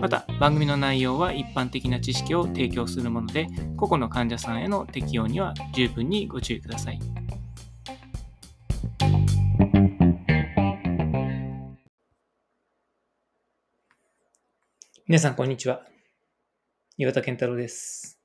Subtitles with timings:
[0.00, 3.46] また番組の内容は一般的な知識を提供するもので
[3.76, 7.00] 個々の患者さんへの適用には十分にご注意ください
[15.08, 15.86] 皆さん、こんにちは。
[16.98, 18.18] 岩田健太郎です。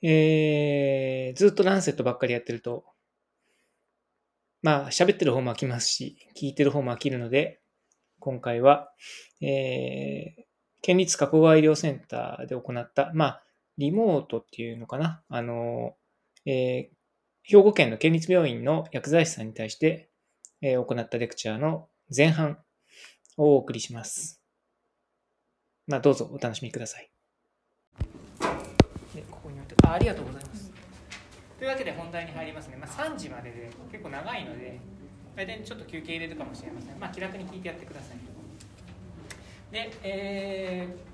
[0.00, 2.84] えー、ずっとランセットばっかりやってると、
[4.62, 7.60] まあ、喋ってる方も飽きますし、聞いてる方も飽きるので、
[8.20, 8.92] 今回は、
[9.40, 10.47] えー、
[10.82, 13.42] 県立加古川医療センターで行った、まあ、
[13.78, 15.22] リモートっていうのかな。
[15.28, 15.94] あの、
[16.44, 16.98] えー、
[17.42, 20.10] 兵庫県の県立病院の薬剤師さんに対して、
[20.60, 22.58] えー行ったレクチャーの前半
[23.36, 24.42] をお送りします。
[25.86, 27.10] まあ、どうぞお楽しみください。
[29.30, 30.72] ここに置いてあありがとうございます。
[31.58, 32.76] というわけで本題に入りますね。
[32.76, 34.80] まあ、3時までで結構長いので、
[35.34, 36.98] 大体ちょっと休憩入れるかもしれません。
[36.98, 38.37] まあ、気楽に聞いてやってください。
[39.70, 41.08] で、えー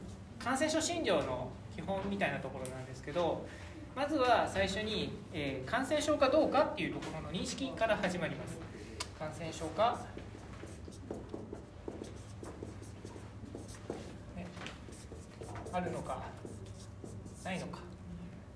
[0.45, 3.47] 感染症診療の基本みたいなところなんですけど、
[3.97, 8.59] まずは最初に、えー感染症かどうかっていうところの認識から始まります。
[9.19, 9.99] 感染症か
[15.75, 16.23] あるのか
[17.43, 17.81] ないのか、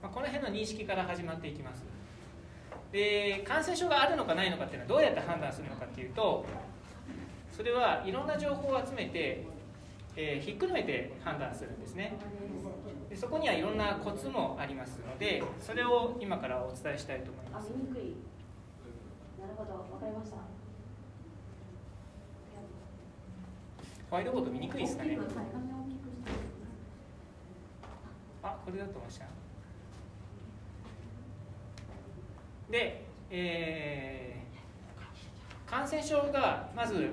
[0.00, 1.83] まあ、この辺の認識から始まっていきます
[2.92, 6.46] で感染症があるのかないのかっていうのはどうやって判断するのかっていうと
[7.56, 9.44] それはいろんな情報を集めて、
[10.20, 12.16] えーひっくるめて判断するんですね。
[13.08, 17.70] でそこにはいろんなコツもありますのでそれを今からお伝えしたいと思いあま、す。
[17.72, 18.16] 見にくい。
[19.41, 20.36] なるほど、わかりました。
[24.11, 25.17] ホワイトボード見にくいですかね。
[28.42, 29.27] あこれだと思いました。
[32.70, 34.39] で、えー
[35.70, 37.11] 感染症がまず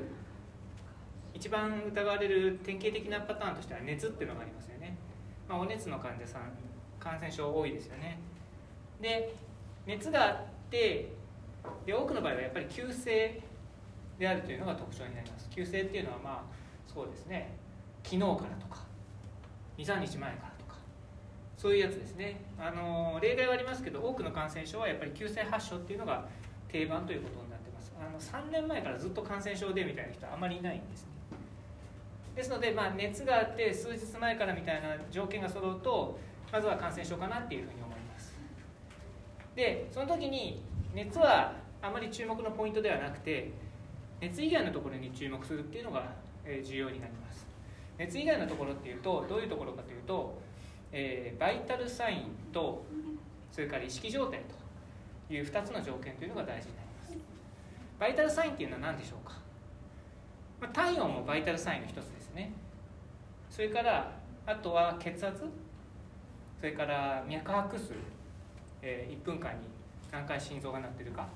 [1.36, 4.96] 一番疑われる典型的なパターンとしては熱っていうのがありますよね、
[5.50, 6.44] まあ、お熱の患者さん
[6.98, 8.18] 感染症多いですよね。
[9.02, 9.36] で
[9.86, 10.38] 熱があっ
[10.72, 11.12] て
[11.86, 13.42] で多くの場合はやっぱり急性
[14.18, 15.50] であるというのが特徴になります。
[15.50, 16.42] 急性っていうのはまあ
[16.88, 17.54] そうですね。
[18.04, 18.80] 昨日からとか
[19.78, 20.78] 23日前からとか
[21.58, 22.42] そういうやつですね。
[22.58, 26.26] あの例外はありますけど多くの感染症はやっぱり急性発症っていうのが
[26.70, 27.94] 定番ということになってます。
[28.00, 31.15] あの3年前からずっと感染症でみたいな人はあまりいないんですね。
[32.36, 36.20] ですので、まあ、熱があって数日前からみたいな条件が揃うと
[36.52, 38.36] まずは感染症かなっていうふうに思います。
[39.56, 40.62] でその時に
[40.94, 43.52] 熱はあまり注目のポイントではなくて
[44.20, 46.14] 熱以外のところに注目するっていうのが
[46.64, 47.48] 重要になります。
[47.98, 50.38] 熱以外のところっていうとどういうところかというと、
[50.92, 52.84] えーバイタルサインと
[53.52, 54.42] それから意識状態
[55.28, 57.18] という2つの条件というのが大事になります。
[57.98, 59.38] バイタルサインっていうのは何でしょうか、
[60.66, 62.52] まあ、体温もバイタルサインの一つですね。
[63.52, 64.12] それから
[64.48, 65.44] あとは血圧。
[66.60, 67.94] それから脈拍数、
[68.82, 69.68] え1分間に
[70.12, 71.28] 何回心臓が鳴ってるか。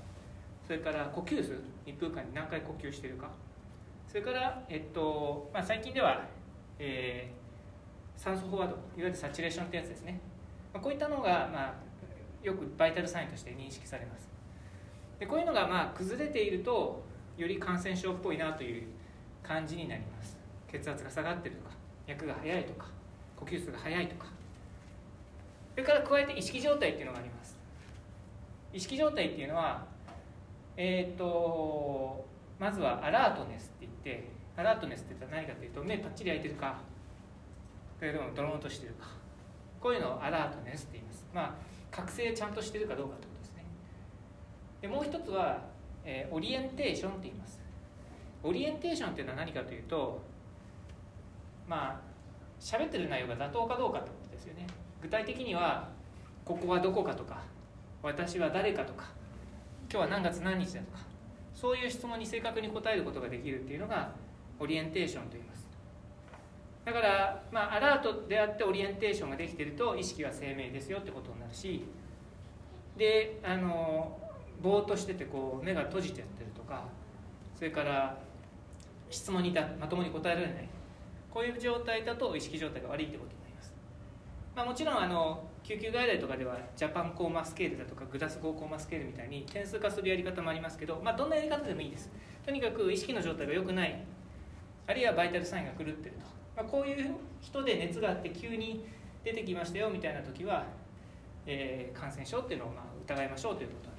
[0.65, 1.59] それから呼吸数。
[1.85, 3.29] 1分間に何回呼吸してるか。
[4.07, 6.25] それから、えっとまあ、最近では、
[6.79, 7.39] えー
[8.19, 8.73] 酸素飽和度。
[8.73, 10.19] いわゆるサチュレーションってやつですね、
[10.73, 11.73] まあ、こういったのが、まあ、
[12.43, 14.27] よくバイタルサインとして認識されます。
[15.19, 17.01] でこういうのが、まあ、崩れていると
[17.37, 18.83] より感染症っぽいなという
[19.49, 20.37] 感じになります。
[20.71, 21.71] 血圧が下がってるとか
[22.05, 22.85] 脈が速いとか
[23.35, 24.27] 呼吸数が速いとか。
[25.71, 27.57] それから加えて意識状態っていうのがあります。
[28.71, 29.87] 意識状態っていうのは
[30.77, 32.23] えっ、と
[32.59, 36.77] まずはアラートネスって言ってアラートネスって言った何かというと目パッチリ開いてるか
[37.97, 39.07] それともドローンとしてるか。
[39.81, 41.25] こういうのをアラートネスって言います。
[41.33, 41.51] まあ
[41.89, 43.65] 覚醒ちゃんとしてるかどうかってことですね。
[44.81, 45.63] でもう一つは、
[46.05, 47.58] えーオリエンテーションって言います。
[48.43, 50.21] オリエンテーションっていうのは何かというと
[51.67, 52.09] まあ
[52.59, 54.67] 喋ってる内容が妥当かどうかってことですよね。
[55.01, 55.89] 具体的には
[56.43, 57.41] ここはどこかとか
[58.01, 59.05] 私は誰かとか
[59.91, 60.99] 今日は何月何日だとか
[61.53, 64.11] そういう質問に正確に答えることができるっていうのが
[64.59, 65.69] オリエンテーションと言います。
[66.85, 71.85] だから、まあ、アラートであってオリエンテーションができてると意識は生命ですよってことになるし
[72.97, 74.17] であの
[74.61, 76.85] ぼーっとしててこう目が閉じてやってるとか
[77.55, 78.17] それから
[79.09, 80.69] 質問にまともに答えられない。
[81.31, 83.71] こういう状態だと意識状態が悪いってことになります、
[84.55, 92.09] まあ、もちろんあの救急外来とかではジャパンコーマスケールだとかグラスゴーコーマスケールみたいに点数化するやり方もありますけど、まあ、どんなやり方でもいいです。
[92.43, 94.03] とにかく意識の状態が良くない。
[94.87, 96.25] あるいはバイタルサインが狂ってると、
[96.57, 98.87] まあ、こういう人で熱があって急に
[99.23, 100.65] 出てきましたよみたいな時は、
[101.45, 103.95] えー感染症っていうのをまあ疑いましょうということに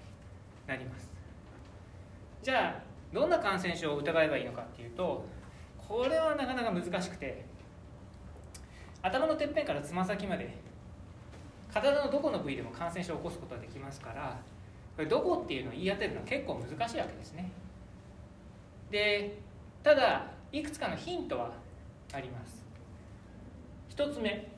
[0.66, 1.12] なります。
[2.42, 5.24] じゃあどんな感染症を疑えばいいのかっていうと
[5.76, 7.44] これはなかなか難しくて
[9.02, 10.56] 頭のてっぺんからつま先まで
[11.72, 14.36] 体のどこの部位でも感染症を起こすことができますから
[14.96, 17.50] これどこっていうのを言い当てるのは結構難しいわけですね。
[18.90, 19.38] で
[19.82, 21.52] ただいくつかのヒントは
[22.12, 22.64] あります。
[23.88, 24.48] 一つ目、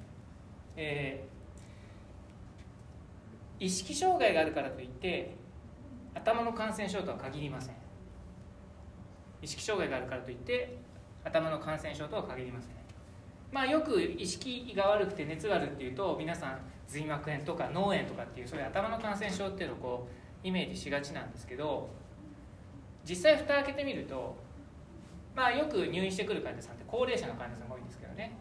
[0.76, 1.32] えー
[3.62, 5.36] 意識障害があるからといって
[6.14, 7.81] 頭の感染症とは限りません。
[9.42, 10.78] 意識障害があるからといって
[11.24, 12.70] 頭の感染症とは限りません。
[13.50, 16.58] まあよく意識が悪くて熱があるっていうと皆さん
[16.88, 20.08] 髄膜炎とか脳炎とかっていうそういう頭の感染症っていうのをこ
[20.44, 21.90] うイメージしがちなんですけど
[23.04, 24.36] 実際蓋開けてみると
[25.36, 28.32] まあよく入院してくる患者さんって高齢者の患者さんが多いんですけどね。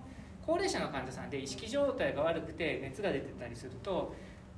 [0.45, 4.13] 高齢者の患者さんで意識状態が悪くて熱が出てたりすると、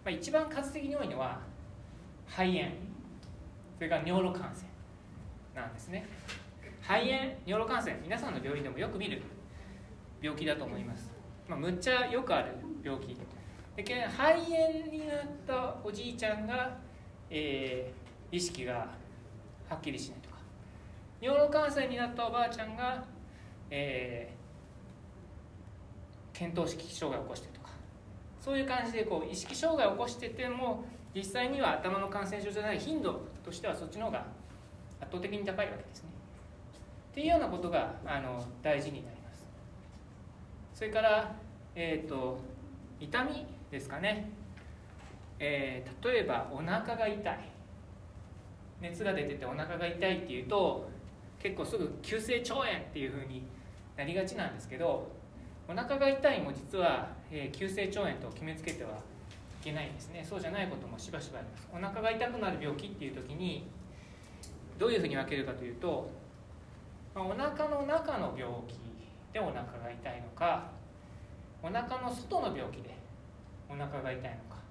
[0.06, 1.42] まあ、一番数的に多いのは
[2.26, 2.70] 肺炎
[3.76, 4.73] それから尿路感染。
[5.56, 6.06] なんですね。
[6.82, 7.12] 肺炎
[7.46, 9.22] 尿路感染皆さんの病院でもよく見る
[10.22, 11.14] 病気だと思います、
[11.48, 13.16] まあ、むっちゃよくある病気。
[13.76, 16.78] で肺炎になったおじいちゃんが、
[17.30, 18.04] えー
[18.34, 18.88] 意識が
[19.70, 20.38] はっきりしないとか。
[21.22, 23.06] 尿路感染になったおばあちゃんが、
[23.70, 27.70] えー、見当識障害を起こしてるとか。
[28.42, 30.84] そういう感じでこう意識障害を起こしてても
[31.16, 34.26] 実際には頭の感染症じゃない頻度としてはそっちの方が
[35.14, 36.10] 倒的に高いわけですね。
[37.12, 39.48] っていうようなことがあの大事になります。
[40.74, 41.36] それから、
[41.76, 42.40] えー、と
[43.00, 44.30] 痛みですかね、
[45.40, 47.40] えー例えばお腹が痛い。
[48.82, 50.90] 熱が出ててお腹が痛いっていうと
[51.40, 53.44] 結構すぐ急性腸炎っていうふうに
[53.96, 55.10] なりがちなんですけど
[55.70, 58.94] お腹が痛いも実は、えー急性腸炎と決めつけてはい
[59.64, 60.26] けないんですね。
[60.28, 61.70] そうじゃないこともしばしばあります。
[61.72, 63.68] お腹が痛くなる病気っていう時に
[64.78, 66.10] どういうふうに分けるかというと、
[67.16, 68.80] まあお腹の中の病気
[69.34, 70.70] でお腹が痛いのか
[71.64, 72.96] お腹の外の病気で
[73.70, 74.62] お腹が痛いのか、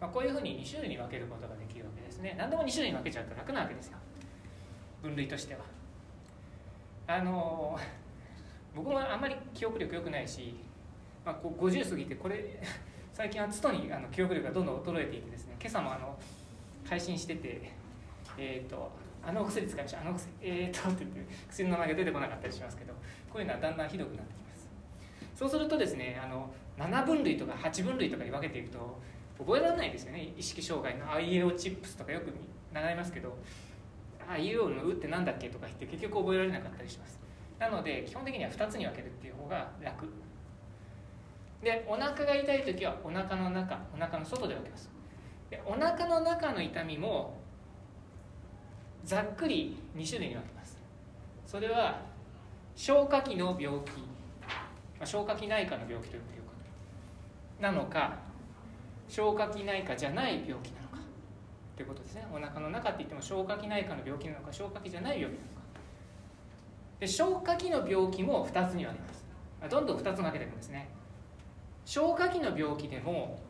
[0.00, 2.36] まあ、こういうふうに2種類に分けることができるわけですね。
[2.38, 3.98] 何でも2種類に分けちゃうと楽なわけですよ。
[5.02, 5.60] 分類としては。
[7.08, 7.78] あの
[8.74, 10.54] 僕もあんまり記憶力良くないし、
[11.24, 12.62] まあ、こう50過ぎてこれ
[13.12, 15.56] 最近はつとにあの記憶力がどんどん衰えていてですね。
[15.60, 16.16] 今朝もあの
[16.88, 17.72] 配信してて
[18.38, 18.92] えっ、と
[19.26, 22.92] あの薬使いましたあの薬えっ、とって言って薬の名前が出てこなかったりしますけど
[23.30, 24.68] こういうのはだんだんひどくなってきます。
[25.34, 28.98] そうするとですねあの7分類とか8分類とかに分けていくと
[29.38, 30.32] 覚えられないですよね。
[30.36, 32.32] 意識障害の IAO チップスとかよく
[32.72, 33.36] 習いますけど
[34.28, 37.20] IAO の「う」ってなんだっけとか言って結局覚えられなかったりします。
[37.58, 40.06] なので基本的には2つに分けるっていう方が楽。
[41.62, 44.90] でお腹が痛い時はお腹の中お腹の外で分けます。
[45.50, 47.37] でお腹の中の痛みも
[49.08, 50.78] ざっくり2種類に分けます。
[51.46, 52.02] それは
[52.76, 54.50] 消化器の病気、ま
[55.00, 56.28] あ、消化器内科の病気というか
[57.58, 58.18] なのか
[59.08, 60.98] 消化器内科じゃない病気なのか。
[61.74, 62.26] ということですね。
[62.30, 65.62] お腹の中って言っても消化器内科の病気なのか消化器じゃない病気なのか。
[67.00, 69.24] で消化器の病気も2つに分けます。
[69.62, 70.86] あどんどん2つ分けていくんですね。
[71.86, 73.40] 消化器の病気でも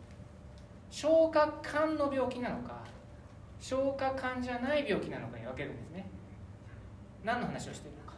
[0.88, 2.84] 消化管の病気なのか
[3.60, 6.08] 消化管じゃない病気なのかに分けるんですね。
[7.24, 8.16] 何の話をしているのか。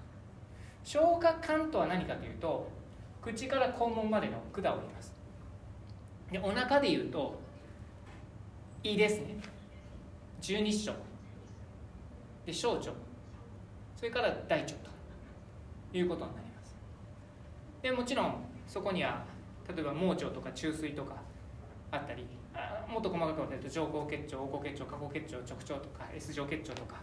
[0.84, 2.70] 消化管とは何かというと
[3.22, 5.14] 口から肛門までの管を言います。
[6.30, 7.40] でお腹でいうと
[8.82, 9.36] 胃ですね。
[10.40, 10.98] 十二指腸。
[12.46, 12.90] で小腸。
[13.96, 14.90] それから大腸と
[15.92, 16.76] いうことになります。
[17.82, 19.24] でもちろんそこには
[19.74, 21.16] 例えば盲腸とか中水とか
[21.90, 22.26] あったり
[22.88, 26.96] もっと細かく分けると上行結腸横行結腸下行結腸直腸とか S 状結腸とか、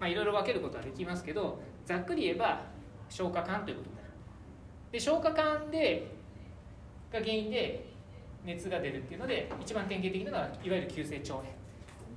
[0.00, 2.62] まあ、いろいろ分けることはできますけどざっくり言えば
[3.08, 4.08] 消化管ということになる。
[4.92, 6.10] で消化管で
[7.12, 7.86] が原因で
[8.44, 11.44] 熱が出るっていうので一番典型的なのはいわゆる急性腸炎。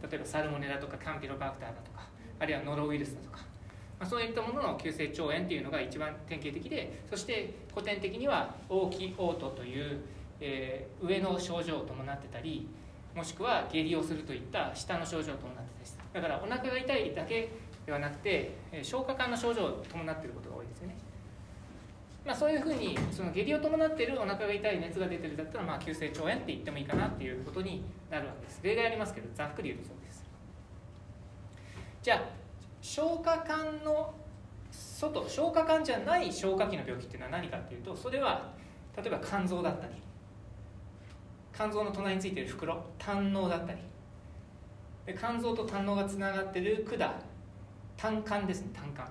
[0.09, 2.07] 例えばサルモネラとかカンピロバクターだとか
[2.39, 3.39] あるいはノロウイルスだとか、
[3.99, 9.99] まあ、そういったものの急性腸炎っていうのが一番典型的でそして古典的には黄気嘔吐という、
[10.39, 12.67] えー上の症状を伴ってたり
[13.17, 15.97] もしくは下痢をするといった下の症状を伴ってです。
[16.13, 17.49] だからお腹が痛いだけ
[17.83, 18.51] ではなくて
[18.83, 20.95] 消化管の症状を伴っていることが多いですよね。
[22.23, 28.59] まあ、そういうふうにその下痢を伴っているお腹が痛い熱が出てるだったらまあ急性腸炎って言ってもいいかなっていうことになるわけです。
[28.61, 30.23] 例外ありますけどざっくり言うとそうです。
[32.03, 32.21] じゃあ
[32.81, 34.13] 消化管の
[34.71, 38.53] 外消化管じゃない消化器の病気っていうのは何かっていうとそれは
[38.95, 39.93] 例えば肝臓だったり
[41.57, 43.79] 肝臓の隣についている袋胆嚢だったり。
[45.07, 47.11] で肝臓と胆嚢がつながっている管。
[47.97, 49.07] 胆管ですね胆管。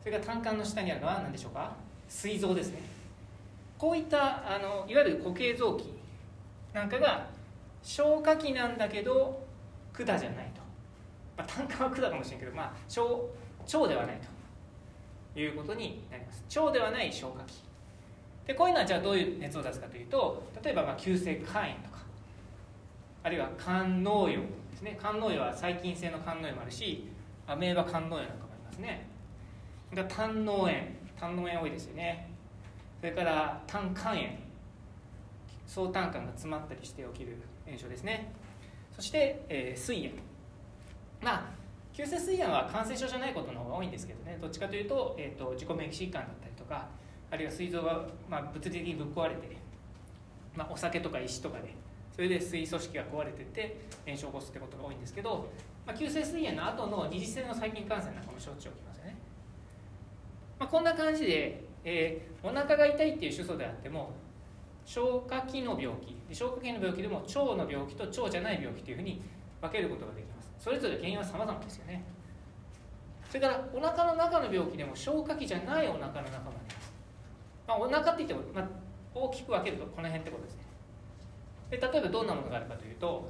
[0.00, 1.72] それから胆管の下にあるのは何でしょうか？
[2.08, 2.80] 膵臓ですね。
[3.78, 5.94] こういったあのいわゆる固形臓器
[6.74, 7.26] なんかが
[7.82, 9.42] 消化器なんだけど
[9.94, 10.60] 管じゃないと、
[11.38, 14.18] まあ、胆管は管かもしれんけど、まあ、腸腸ではない
[15.34, 16.44] ということになります。
[16.58, 17.65] 腸ではない消化器。
[18.46, 21.98] でこういうのはじゃあどういう熱を出すかというと例えばまあ急性肝炎とか
[23.24, 24.96] あるいは肝脳炎ですね。
[25.00, 27.08] 肝脳炎は細菌性の肝脳炎もあるし
[27.46, 29.08] アメーバ肝脳炎なんかもありますね。
[29.94, 30.72] が胆脳炎。
[31.18, 32.28] 胆の炎多いですよね。
[33.00, 34.28] それから胆管炎。
[35.66, 38.32] 総胆管が詰まったりして起きる炎症ですね。
[38.94, 40.10] そして、えー、膵炎。
[41.22, 41.44] まあ
[41.92, 44.38] 急性膵炎は感染症じゃないことの方が多いんですけどね。
[44.40, 46.88] どっちかというと,、えーと、自己免疫疾患だったりとか
[47.30, 49.56] あるいは膵臓が、まあ、物理的にぶっ壊れて、
[50.54, 51.74] まあ、お酒とか石とかで
[52.14, 55.48] それで膵組織が壊れてって炎症を起こすってことが多いんですけど、
[55.86, 59.16] まあ、急性膵炎の後の二次性の細菌感染なんかもしょっちゅう起きますよね。
[60.58, 64.12] まあ、こんな感じで、えー、お腹が痛いっていう主訴であっても
[64.84, 69.20] 消化器の病気消化器の病気でも腸の病気と腸じゃない病気というふうに
[69.60, 70.54] 分けることができます。
[70.58, 72.02] それぞれ原因は様々ですよね。
[73.28, 76.28] それからお腹の中の病気でも消化器じゃないお腹の中もあ
[76.68, 76.85] ります、
[77.66, 78.68] まあ、お腹って言っても、まあ、
[79.14, 80.62] 大きく分けるとこの辺ってことですね。
[81.70, 83.28] で例えばどんなものがあるかというと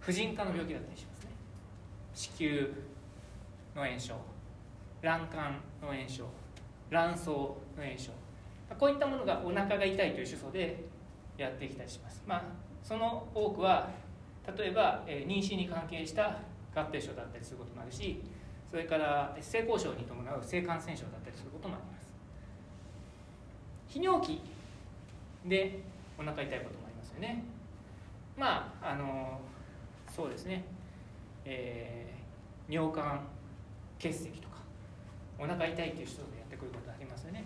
[0.00, 1.30] 婦人科の病気だったりしますね。
[2.14, 2.62] 子宮
[3.76, 4.14] の炎症
[5.02, 6.24] 卵管の炎症
[6.90, 8.12] 卵巣の炎症。
[8.78, 10.84] こういったものがお腹が痛いという主訴で
[11.36, 12.42] やってきたりします、まあ、
[12.82, 13.90] その多くは
[14.56, 16.40] 例えば、え妊娠に関係した
[16.74, 18.20] 合併症だったりすることもあるし
[18.68, 21.91] それから性交渉に伴う性感染症だったりすることもあります。
[23.92, 24.40] 泌尿器
[25.44, 25.80] で
[26.18, 27.44] お腹痛いこともありますよね。
[28.38, 29.38] まああの
[30.10, 30.64] そうですね、
[31.44, 33.20] えー、尿管
[33.98, 34.56] 結石とか
[35.38, 37.44] お腹痛いっていう人でやってくることありますよね。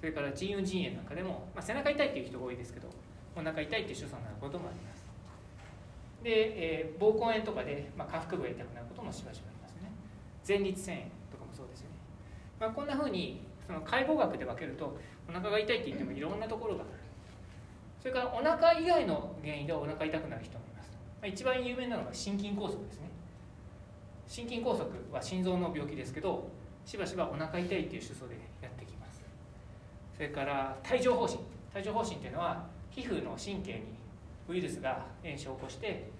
[0.00, 2.88] それから腎盂腎炎なんかでも、まあ、背中痛いっていう人が多いですけど
[3.36, 5.04] お腹痛いっていう主訴になることもあります。
[6.24, 9.92] で、えー、膀胱炎とかで、まあ、下腹部が痛くなることもしばしばありますね。
[10.46, 11.96] 前立腺炎とかもそうですよね、
[12.58, 14.98] まあ、こんなふうにその解剖学で分けると
[15.28, 16.90] お腹が痛いって言ってもいろんなところがある。
[18.00, 20.90] それからお腹以外の原因でお腹痛くなる人もいます、
[21.26, 23.08] 一番有名なのが心筋梗塞ですね。
[24.26, 26.50] 心筋梗塞は心臓の病気ですけど
[26.84, 29.22] しばしばお腹痛いっていう主訴でやってきます。
[30.16, 31.38] それから帯状疱疹。
[31.74, 33.82] 帯状疱疹っていうのは皮膚の神経に
[34.48, 36.10] ウイルスが炎症を起こして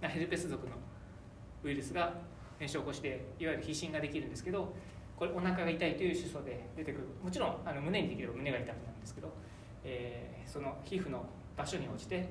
[0.00, 0.72] ヘルペス属の
[1.62, 2.14] ウイルスが
[2.58, 4.72] 炎症を起こしていわゆる皮疹ができるんですけど
[5.18, 7.08] これお腹が痛いという主訴で出てくる。
[7.22, 9.32] もちろんあの胸にできれば胸が痛くなるんですけど、
[9.82, 11.24] えー、その皮膚の
[11.56, 12.28] 場所に応じて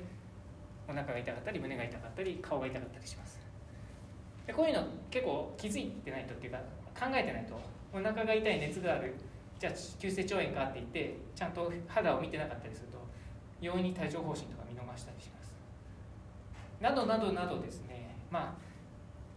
[0.87, 3.41] お腹が痛かったり胸が痛かったり顔が痛かったりします。
[4.45, 6.59] でこういうの結構気づいてないとっていうか
[6.97, 7.59] 考えてないと
[7.91, 9.13] お腹が痛い熱がある
[9.59, 12.97] じゃあ急性腸炎かって言ってちゃんと肌を見てなかったりすると
[13.59, 15.51] 容易に帯状疱疹とか見逃したりします。
[16.79, 18.67] などなどなどですねまあ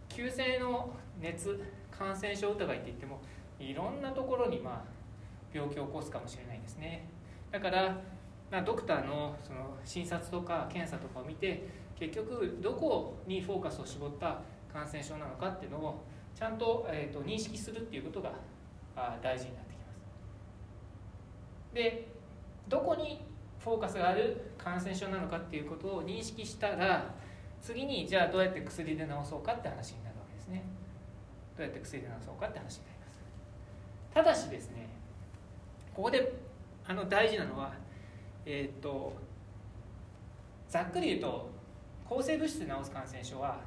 [0.07, 3.19] 急性の熱感染症疑いって言っても
[3.61, 4.83] いろんなところにまあ
[5.53, 7.07] 病気を起こすかもしれないですね。
[7.51, 7.97] だから、
[8.49, 14.39] ま、ドクターのその診察とか検査とかを見て結局どこにフォーカスを絞った
[14.71, 16.03] 感染症なのかっていうのを
[16.33, 18.31] ちゃんと,、えーと、認識するっていうことが
[19.21, 19.99] 大事になってきます。
[21.73, 22.07] で
[22.67, 23.21] どこに
[23.59, 27.13] フォーカスがある感染症なのかっていうことを認識したら
[27.61, 30.63] 次にじゃあどうやって薬で治そうかって話になるわけですね。
[31.55, 33.00] どうやって薬で治そうかって話になります。
[34.13, 34.87] ただしですね
[35.93, 36.33] ここで
[36.85, 37.73] あの大事なのは
[38.45, 39.13] えっ、ー、と
[40.67, 41.49] ざっくり言うと
[42.07, 43.59] 抗生物質で治す感染症は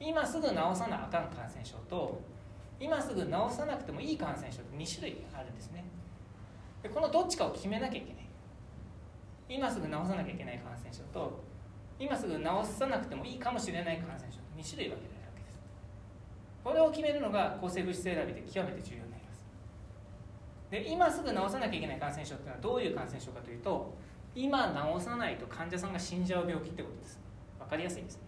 [0.00, 2.20] 今すぐ治さなあかん感染症と
[2.78, 5.84] 今すぐ治さなくてもいい感染症って2種類あるんですね。
[6.82, 8.26] でこのどっちかを決めなきゃいけない。
[9.48, 11.42] 今すぐ治さなきゃいけない感染症と
[11.98, 15.58] 今すぐ治さなくてもいいかもしれない感染症と2種類分けられるわけです。
[16.62, 19.05] これを決めるのが抗生物質選びで極めて重要。
[20.70, 23.94] で今すぐ治さなきゃいけない感染症っていうのはどういう感染症かというと
[24.34, 24.68] 今
[24.98, 27.20] 治さないと患者さんが死んじゃう病気ってことです。
[27.58, 28.22] 分かりやすいですね。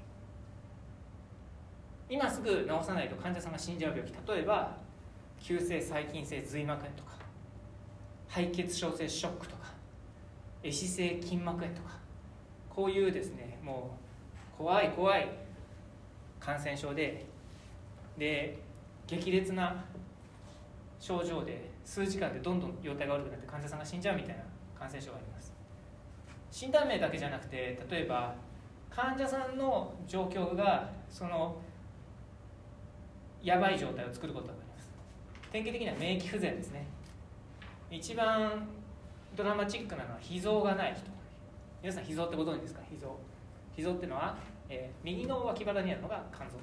[2.09, 4.15] 今すぐ治さないと患者さんが死んじゃう病気。
[4.33, 4.77] 例えば
[5.41, 7.13] 急性細菌性髄膜炎とか
[8.29, 9.73] 肺血症性ショックとか
[10.63, 11.99] 壊死性筋膜炎とか
[12.69, 13.91] こういうですねも
[14.55, 15.29] う怖い怖い
[16.41, 17.27] 感染症で
[18.17, 18.59] で
[19.07, 19.85] 激烈な
[21.01, 24.43] 症状で数時間でどんどん容体が悪くなって患者さんが死んじゃうみたいな
[24.79, 25.55] 感染症があります。
[26.51, 28.35] 診断名だけじゃなくて例えば
[28.91, 31.57] 患者さんの状況がその
[33.43, 34.93] やばい状態を作ることがあります。
[35.51, 36.87] 典型的には免疫不全ですね。
[37.91, 38.69] 一番
[39.35, 41.05] ドラマチックなのは脾臓がない人。
[41.83, 42.83] 皆さん脾臓ってご存知ですか？
[42.91, 43.17] 脾臓。
[43.75, 44.37] 脾臓っていうのは、
[44.69, 46.59] えー、右の脇腹にあるのが肝臓。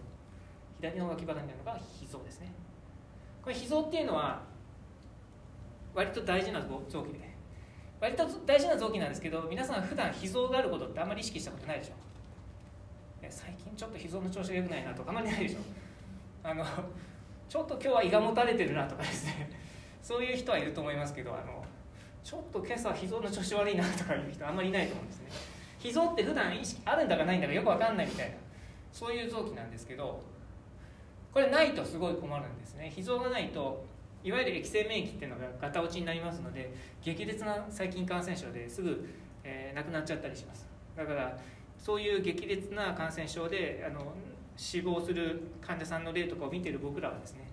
[0.80, 2.54] 左の脇腹にあるのが脾臓ですね。
[3.42, 4.44] これ脾臓っていうのは
[5.96, 7.34] 割と大事な臓器で。
[8.00, 11.94] 割と大事な臓器なんですけど皆さん普段脾臓があることってあんまり意識したことないでしょ。
[13.28, 15.60] 最近ちょっと脾臓の調子が良くないなとかあんまりないでしょ。
[16.44, 16.64] あの
[17.50, 19.50] ちょっと今日は胃がもたれてるなとかですね。
[20.04, 21.64] そういう人はいると思いますけどあの
[22.24, 25.30] ちょっと今朝脾臓の調子悪いなとかいう人あんまりいないと思うんですね。
[25.80, 28.36] 脾臓って普段意識あるんだかないんだかよく分かんないみたいな。
[28.92, 30.22] そういう臓器なんですけど
[31.34, 32.92] これないとすごい困るんですね。
[32.96, 33.84] 脾臓がないと
[34.26, 39.08] いわゆる液性免疫っていうのがガタ落ちになりますので激烈な細菌感染症ですぐ、
[39.44, 40.68] えー、亡くなっちゃったりします。
[40.98, 41.38] だから
[41.78, 44.14] そういう激烈な感染症であの
[44.58, 47.48] 死亡する患者さんの例とかを見てる僕らはですね、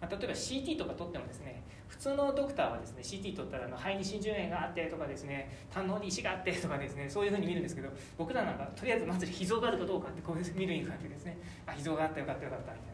[0.00, 11.36] まあ、例えば CT とか取ってもですね普通のドクターはですね CT 取ったらあの肺に浸潤炎があってとかですね胆のに石があってとかですねそういうふうに見るんですけど僕らなんかとりあえずまず脾臓があるかどうかってこういうふうに見る感じですね。
[11.66, 12.93] あ脾臓があったよかったよかったみたい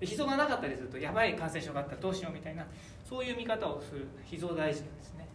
[0.00, 2.66] 脾臓がなかったりするとやばい感染症があったらどうしようみたいな
[3.08, 4.06] そういう見方をする。
[4.30, 5.28] 脾臓大事なんですね。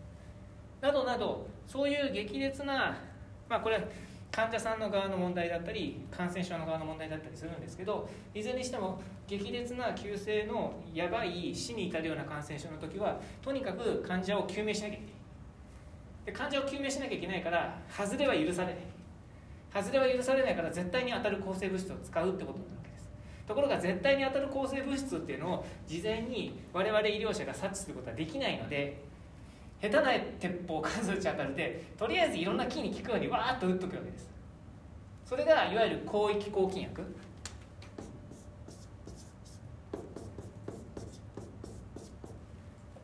[0.81, 2.97] などなどそういう激烈な
[3.47, 3.83] まあこれは
[4.31, 15.13] 患者さんの側の問題だったり感染症の側の問題だったりするんですけどいずれにしても激烈な急性のやばい死に至るような感染症の時はとにかく患者を救命しなきゃいけない。
[16.25, 18.75] で患者を救命しなきゃいけないから外れは許されない。
[19.73, 22.84] 外れは許されないから絶対に当たる抗生物質を使うってことになる。
[23.47, 29.03] ところが絶対に当たる抗生物質っていうのを事前に我々医療者が察知することはできないので
[29.81, 34.29] 下手な鉄砲を数打ち当たるでとりあえずいろんな菌に効くようにわーっと打っとくわけです。
[35.25, 37.03] それがいわゆる広域抗菌薬。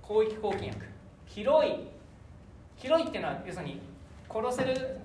[0.07, 0.85] 広域抗菌薬。
[1.25, 1.73] 広い。
[2.77, 3.79] 広いっていうのは要するに
[4.29, 4.99] 殺せる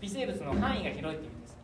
[0.00, 1.56] 微生物の範囲が広いっていう意味です。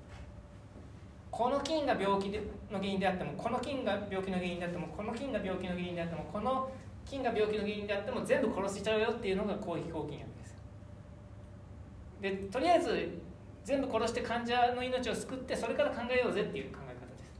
[1.33, 6.71] この菌が病気の原因であってもこの菌が病気の原因であってもこの菌が病気の原因であってもこの
[7.07, 10.55] 菌が病気の原因であっても全部殺しちゃうよっていうのが広域抗菌薬です。
[12.21, 13.19] でとりあえず
[13.65, 17.35] 全部殺して患者の命を救ってそれから考えようぜっていう考え方です。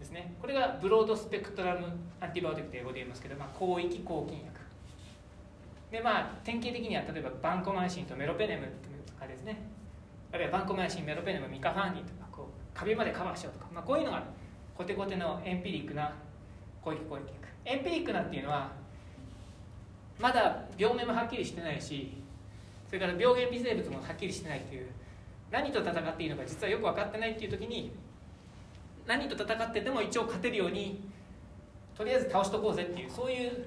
[0.00, 0.34] ですね。
[0.38, 1.86] これがブロードスペクトラム
[2.20, 4.60] アンティバイオティクって英語で言いますけど、まあ、広域抗菌薬。
[5.90, 8.66] でまあ典型的には例えばバンコマイシンとメロペネム
[9.06, 9.56] とかですね。
[10.32, 12.25] あるいはバンコマイシンメロペネムミカファンディとか。
[12.76, 14.22] こうカビまでカバーしようとか、まあ、こういうのが
[14.76, 16.12] コテコテのエンピリックな
[16.82, 18.70] 広域抗菌薬エンピリックなっていうのは
[20.20, 22.12] まだ病名もはっきりしてないし
[22.86, 24.86] それから病原微生物もはっきりしてないっていう
[25.50, 27.92] 何と戦っていいのか実はよく分かってないっていう時に
[29.06, 31.00] 何と戦ってでも一応勝てるように
[31.96, 33.66] とりあえず倒しとこうぜっていうそういう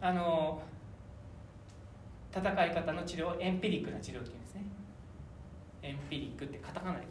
[0.00, 0.60] あの
[2.34, 4.62] 戦い方の治療エンピリックな治療っていうんですね。
[5.82, 7.06] エンピリックってカタカナで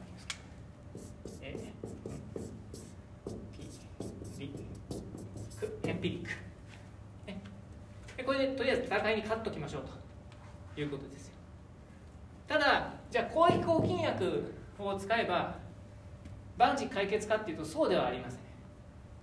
[1.41, 1.57] 書き
[3.65, 3.71] ま
[5.51, 6.29] すエンピリック、
[7.27, 7.41] ね、
[8.17, 9.83] でこれでとりあえず戦いに勝っときましょう
[10.75, 11.33] ということですよ。
[12.47, 15.55] ただじゃあ広域抗菌薬を使えば
[16.57, 18.39] 万事解決かっていうとそうではありません。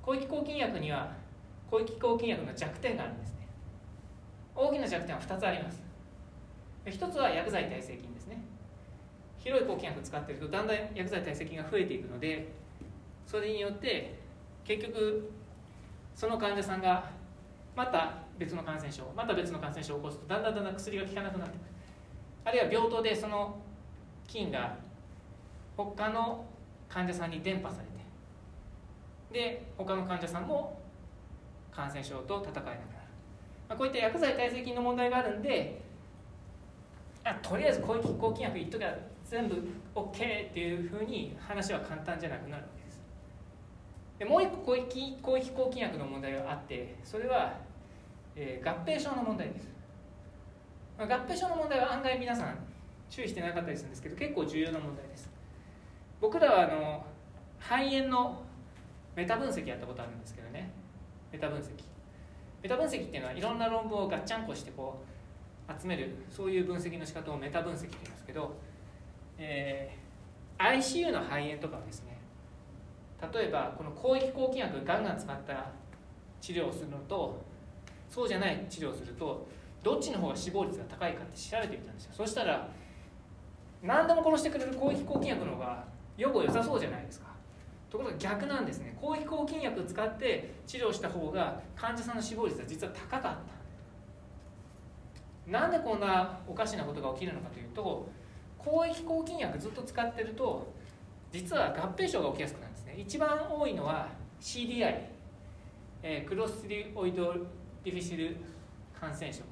[0.04, 1.12] 広域抗菌薬には
[1.70, 3.48] 広域抗菌薬の弱点があるんですね。
[4.54, 5.82] 大きな弱点は2つあります。
[6.86, 8.17] 1つは薬剤耐性菌
[9.38, 12.48] 広い抗菌薬使ってるとだんだん薬剤耐性菌が増えていくので
[13.26, 14.18] それによって
[14.64, 15.30] 結局
[16.14, 17.10] その患者さんが
[17.76, 21.68] また別の感染症また別の感染症を起こすとだんだんだんだん薬が効かなくなってくる。
[22.44, 23.58] あるいは病棟でその
[24.26, 24.76] 菌が
[25.76, 26.44] 他の
[26.88, 27.82] 患者さんに伝播さ
[29.30, 30.80] れてで他の患者さんも
[31.70, 32.78] 感染症と戦えなくなる、
[33.68, 35.80] まあ、こういった薬剤耐性菌の問題があるんで
[37.22, 38.98] あとりあえず広域抗菌薬言っときゃ
[39.28, 39.62] 全部
[39.94, 43.02] OK っていうふうに話は簡単じゃなくなるわけです。
[44.18, 47.54] でもう一個広域広域抗菌薬の問題があってそれは、
[48.34, 49.72] えー、合併症の問題です、
[50.98, 52.58] まあ、合併症の問題は案外皆さん
[53.10, 55.30] 注意してなかったりするんですけど結構重要な問題です。
[56.20, 57.04] 僕らはあの
[57.58, 58.42] 肺炎の
[59.14, 60.70] メタ分析やったことあるんですけどね。
[61.32, 61.70] メタ分析。
[62.62, 65.04] メタ分析っていうのはいろんな論文をガッチャンコしてこ
[65.68, 68.56] う集めるそういう分析の仕方をメタ分析って言いますけど、
[69.38, 72.18] えー、ICU の肺炎とかはですね
[73.32, 75.70] 例えばこの広域抗菌薬ガンガン使った
[76.40, 77.40] 治療をするのと
[78.08, 79.46] そうじゃない治療をすると
[79.82, 82.12] どっちの方が死亡率が高いかって調べてみたんですよ。
[82.16, 82.68] そしたら
[83.82, 85.84] 何でも殺してくれる広域抗菌薬の方が
[86.16, 87.28] 予後良さそうじゃないですか。
[87.90, 88.96] ところが逆なんですね。
[89.00, 93.38] 広域抗菌薬を使って治療した方が患者さんの死亡率は実は高かった。
[95.50, 98.08] なんでこんなおかしなことが起きるのかというと
[98.68, 100.66] 広域抗菌薬ずっと使ってると
[101.32, 102.94] 実は合併症が起きやすくなるんですね。
[102.98, 104.08] 一番多いのは
[104.40, 104.94] CDI、
[106.02, 107.34] えー、クロスリオイド
[107.84, 108.36] ディフィシル
[108.98, 109.42] 感染症。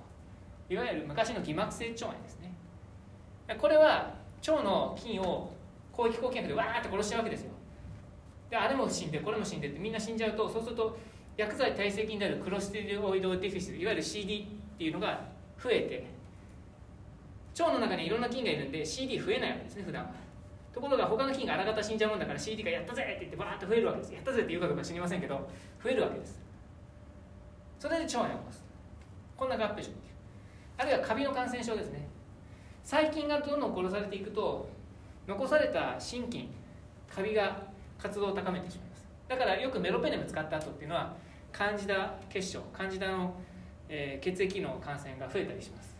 [0.68, 2.52] いわゆる昔の偽膜性腸炎ですね。
[3.58, 4.14] これは
[4.46, 5.52] 腸の菌を
[5.94, 7.50] 広域抗菌薬でわーって殺しちゃうわけですよ。
[8.50, 10.98] であれも死んでこれも死んでってみんな死んじゃうとそうすると
[11.36, 15.20] 薬剤耐性菌であるクロステリオイドディフィシルいわゆる CD っていうのが
[15.62, 16.15] 増えて
[17.58, 20.04] 腸の中にいろんな菌がいるんで CD 増えないわけですね普段。
[20.04, 20.10] は
[20.72, 24.12] ところが他の菌があらかた死んじゃうもんだから CD がやったぜって言ってバーッと増えるわけです。
[24.12, 25.48] やったぜって言うかどうか知りませんけど
[25.82, 26.38] 増えるわけです。
[27.78, 28.64] それで腸炎を起こす。
[29.36, 29.90] こんな合併症
[30.78, 32.06] あるいはカビの感染症ですね。
[32.84, 34.68] 細菌がどんどん殺されていくと
[35.26, 36.48] 残された心筋
[37.08, 37.62] カビが
[37.98, 39.08] 活動を高めてしまいます。
[39.28, 41.16] だからよくメロペネム使った後っていうのは
[41.52, 43.34] カンジダ結晶カンジダの、
[43.88, 45.95] えー、血液の感染が増えたりします。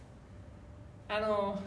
[1.08, 1.58] あの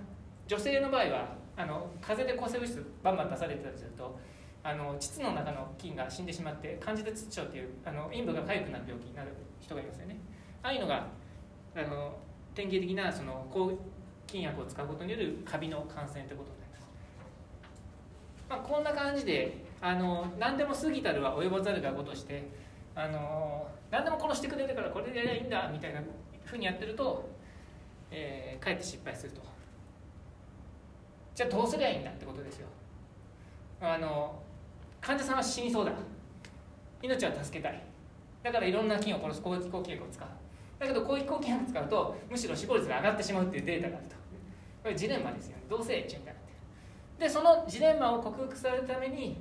[0.48, 4.20] 女性の場合はあの風邪で抗生物質バンバン出されてたりすると
[4.64, 10.18] あの膣の中の菌が死んでしまってカンジダ膣症っていうあの陰部が痒くなる病気になる人がいますよね。
[10.62, 11.08] ああいうのが
[11.76, 12.18] あの
[12.54, 13.72] 典型的なその抗
[14.28, 16.90] 菌薬を使うことによるカビの感染ということになります、
[18.50, 22.50] まあ、こんな感じであの何でも過ぎたるは及ばざるがごとして
[22.96, 26.02] あの何でも殺してくれるからこれでやりゃいいんだみたいな
[26.44, 27.30] ふうにやってると、
[28.12, 29.42] えー、かえって失敗すると。
[31.36, 32.68] じゃあどうすりゃいいんだってことですよ。
[33.82, 34.42] あの
[35.00, 35.94] 患者さんは死にそうだ。
[37.02, 37.82] 命は助けたい。
[38.44, 39.42] だからいろんな菌を殺す。
[39.42, 40.28] 広域抗菌薬を使う。
[40.80, 44.16] だけど広域抗菌薬を使うとむしろ死亡率が上がってしまうっていうデータがあると。
[44.84, 45.64] これジレンマですよね。
[45.70, 46.40] どうせエッチみたいな
[47.20, 49.38] でそのジレンマを克服されるために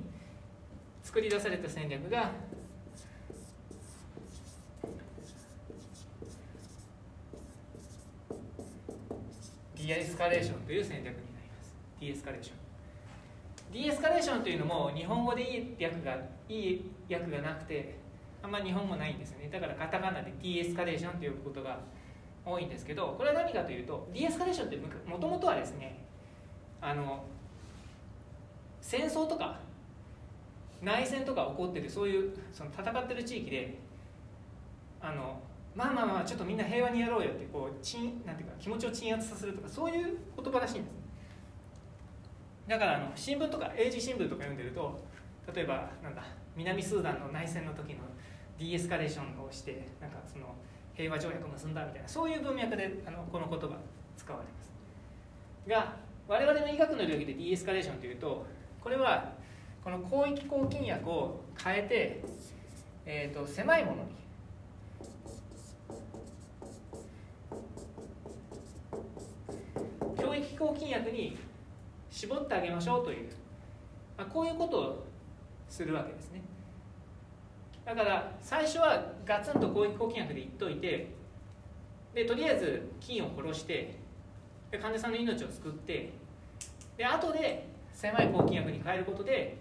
[1.01, 2.31] 作り出された戦略が
[9.89, 11.75] ディエスカレーションという戦略になります。
[11.99, 16.15] ディエスカレーションディエスカレーションというのも日本語でいい訳が
[16.47, 17.95] いい訳がなくて
[18.43, 19.49] あんまり日本語ないんですよね。
[19.51, 21.79] だからカタカナでディエスカレーションということが
[22.45, 25.97] 多いんですけどこれは何かというとディエスカレーションってもともとはですね
[26.81, 27.23] あの
[28.81, 29.57] 戦争とか
[30.83, 33.79] 内戦とか起こってるそういうその戦ってる地域で
[35.01, 35.41] あの
[35.75, 40.95] まあまあまあちょっとみんな平和にやろうよってこうちんなんていうか気持ちを鎮圧させるとかそういう言葉らしいんです。
[42.67, 44.99] だからあの新聞とか英字新聞とか読んでると
[45.53, 46.23] 例えばなんだ
[46.55, 47.99] 南スーダンの内戦の時の
[48.59, 50.53] ディエスカレーションをしてなんかその
[50.93, 53.77] 平和条約を結んだみたいなそういう文脈であのこの言葉
[54.17, 54.71] 使われます。
[55.67, 55.95] が
[56.27, 58.45] 我々の医学の領域でディエスカレーションというと
[58.81, 59.33] これは
[59.83, 62.23] この広域抗菌薬を変えて、
[63.05, 64.18] えーと、狭いものに
[70.57, 71.37] 抗菌薬に
[72.09, 73.29] 絞ってあげましょうという、
[74.17, 75.05] まあ、こういうことを
[75.67, 76.41] するわけですね。
[77.85, 81.07] だから最初はガツンと広域抗菌薬で言っといて
[82.13, 83.95] でとりあえず菌を殺して
[84.71, 86.11] で患者さんの命を救って
[86.97, 89.57] で後で狭い抗菌薬に変えることで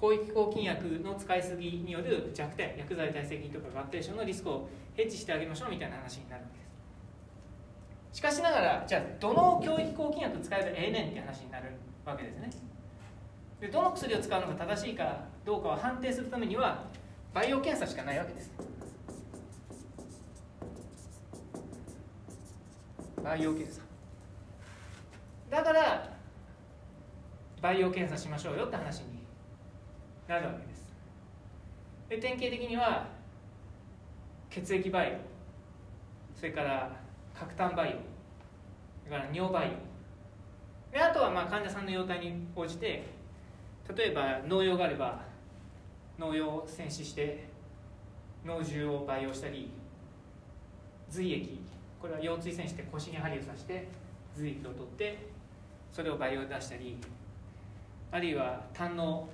[0.00, 6.61] 広域抗菌薬の使いすぎによる弱点薬剤耐性菌とか合併症のリスクをヘッジしてあげましょうみたいな話になるわけです。
[8.12, 11.72] しかしながらじゃあどの教育抗菌薬使えばええねんって話になる
[12.04, 12.50] わけですね。
[13.60, 16.84] でどの薬を使うのが正しいかどうかを判定するためには
[17.32, 18.50] バイオ検査しかないわけです。
[23.22, 23.80] バイオ検査。
[25.48, 26.12] だから
[27.62, 29.20] バイオ検査しましょうよって話に
[30.28, 30.92] なるわけです。
[32.10, 33.06] で典型的には
[34.50, 36.38] 血液バイオ。
[36.38, 37.01] それから
[37.38, 37.92] 核炭バイオ
[39.04, 39.76] それから尿バイ
[40.90, 43.04] オであとはまあ患者さんの容態に応じて
[43.96, 45.22] 例えば農用があれば
[46.18, 47.44] 農用を戦死して
[48.44, 49.70] 脳汁を培養したり
[51.08, 51.60] 髄液
[52.00, 53.88] これは腰椎栓して腰に針を刺して
[54.34, 55.18] 髄液を取って
[55.92, 56.96] それを培養出したり
[58.10, 59.28] あるいは胆の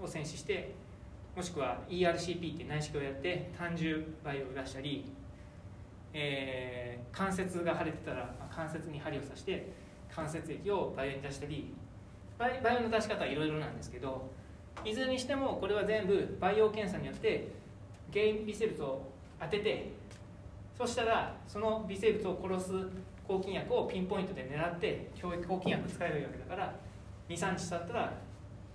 [0.00, 0.74] を戦死して
[1.34, 5.04] もしくは ERCP って内視鏡をやって単重培養を出したり
[6.12, 9.70] えー関節が腫れてたら、関節に針を刺して
[10.12, 11.74] 関節液を培養に出したり
[12.38, 14.30] 培養の出し方はいろいろなんですけど
[14.84, 17.48] いずれにしてもこれは全部培養検査によって
[18.12, 19.02] 原因微生物を
[19.40, 19.92] 当てて
[20.76, 22.72] そしたらその微生物を殺す
[23.26, 26.74] 抗菌薬をピンポイントで狙って教育抗菌薬使えばいいわけだから
[27.28, 28.12] 23日経ったら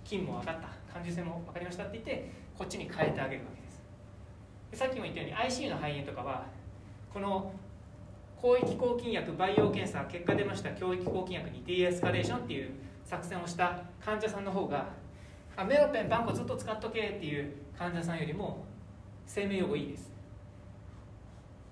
[0.04, 4.78] 菌も分かった感受性も分かりましたって言ってこっちに変えてあげるわけです。
[4.80, 6.46] さっきも言ったように ICU の肺炎とかは
[7.18, 7.52] この
[8.40, 12.70] 広域抗菌薬培養検査結果出ました教育抗菌薬にディエスカレーションっていう
[13.04, 14.86] 作戦をした患者さんの方が
[15.56, 18.64] あメロペンバンコずっと使っとけっていう患者さんよりも
[19.26, 20.12] 生命予後いいです。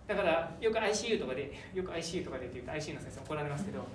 [0.09, 3.87] だからよく ICU とかでよく ICU とかでって言うと ICU の先生怒られますけど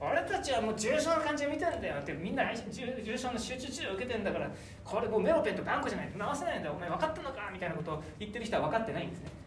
[0.00, 4.50] 俺たちはもう重症の患者見てんだよってみんな重症の集中治療受けてるんだから
[4.82, 9.45] これもうメロペンとバンコじゃないと治せないんだお前分かったのかみたいなことを言ってる人は分かってないんですね。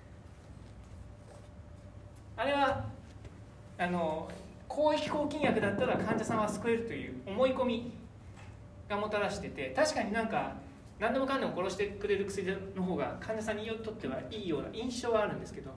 [2.39, 2.86] あれは
[3.78, 4.30] あの
[4.73, 7.91] 広域抗菌薬だったら患者さんは救えるという思い込み
[8.88, 10.54] がもたらしてて確かになんか
[10.99, 12.47] 何でもかんでも殺してくれる薬
[12.78, 15.71] の方が患者さんにとってはいいような印象はあるんですけど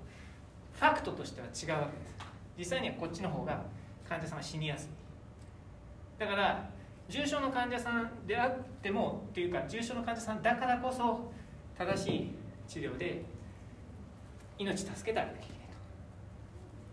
[0.75, 2.17] ファクトとしては違うわけです。
[2.57, 3.65] 実際にはこっちの方が
[4.09, 6.21] 患者さんは死にやすい。
[6.21, 6.71] だから
[7.09, 11.33] 重症の患者さんであってもっていうか重症の患者さんだからこそ
[11.77, 12.31] 正しい
[12.69, 13.25] 治療で
[14.59, 15.62] 命助けてあげなきゃいけないと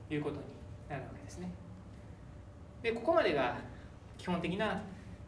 [0.09, 0.43] いうことに
[0.89, 1.49] なるわけですね。
[2.81, 3.57] でここまでが
[4.17, 4.81] 基本的な、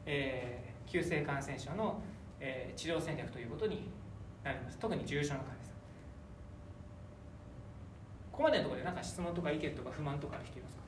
[0.06, 2.02] えー急性感染症の、
[2.40, 3.90] えー治療戦略ということに
[4.44, 4.78] なります。
[4.78, 5.74] 特に重症の患者さん。
[8.32, 10.82] ここまでのところで何か質問とか意見とか不満とかある人いますか？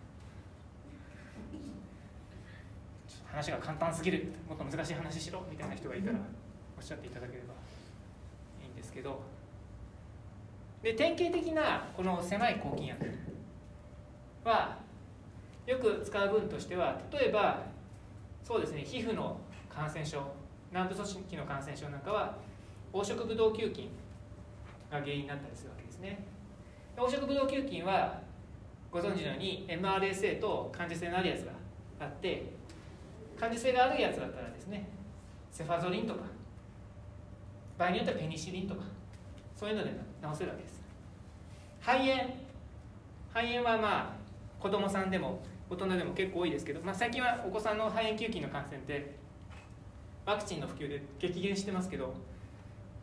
[3.31, 4.33] 話が簡単すぎる。
[4.49, 6.17] もっと難しい話しろみたいな人がいたら
[6.77, 7.53] おっしゃっていただければ
[8.63, 9.21] いいんですけど。
[10.81, 13.05] で典型的なこの狭い抗菌薬。
[14.43, 14.77] は
[15.65, 17.61] よく使う分としては例えば
[18.43, 19.37] そうですね皮膚の
[19.69, 20.21] 感染症
[20.71, 22.35] 軟部組織の感染症なんかは
[22.93, 23.89] 黄色ブドウ球菌
[24.91, 26.23] が原因になったりするわけですね。
[26.95, 28.21] 黄色ブドウ球菌は
[28.91, 31.51] ご存知のように MRSA と感受性のあるやつが
[31.99, 32.43] あって
[33.39, 34.87] 感受性があるやつだったらですね
[35.51, 36.21] セファゾリンとか
[37.77, 38.81] 場合によってはペニシリンとか
[39.55, 39.95] そういうので治
[40.37, 40.83] せるわけです。
[41.79, 42.35] 肺炎。
[43.33, 44.22] 肺炎はまあ
[44.63, 49.13] 子供さんでも大人でも結構多いですけど、まあ、最近はお子さんの肺炎球菌の感染って
[50.25, 52.13] ワクチンの普及で激減してますけど、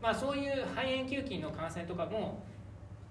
[0.00, 2.42] まあ、そういう肺炎球菌の感染とかも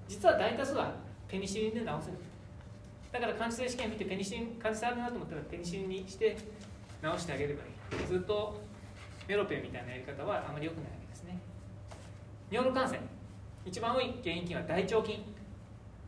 [0.07, 0.95] 実は大多数は
[1.27, 2.17] ペニシリンで治せる。
[3.11, 6.35] だから感受性試験見てペニシリン感受性あるなと思ったらペニシリンにして
[7.03, 8.07] 治してあげればいい。
[8.07, 8.59] ずっと
[9.27, 11.39] メロペンみたいなやり方はあまり良くないわけですね。
[12.49, 12.99] 尿路感染。
[13.63, 15.23] 一番多い原因菌は大腸菌、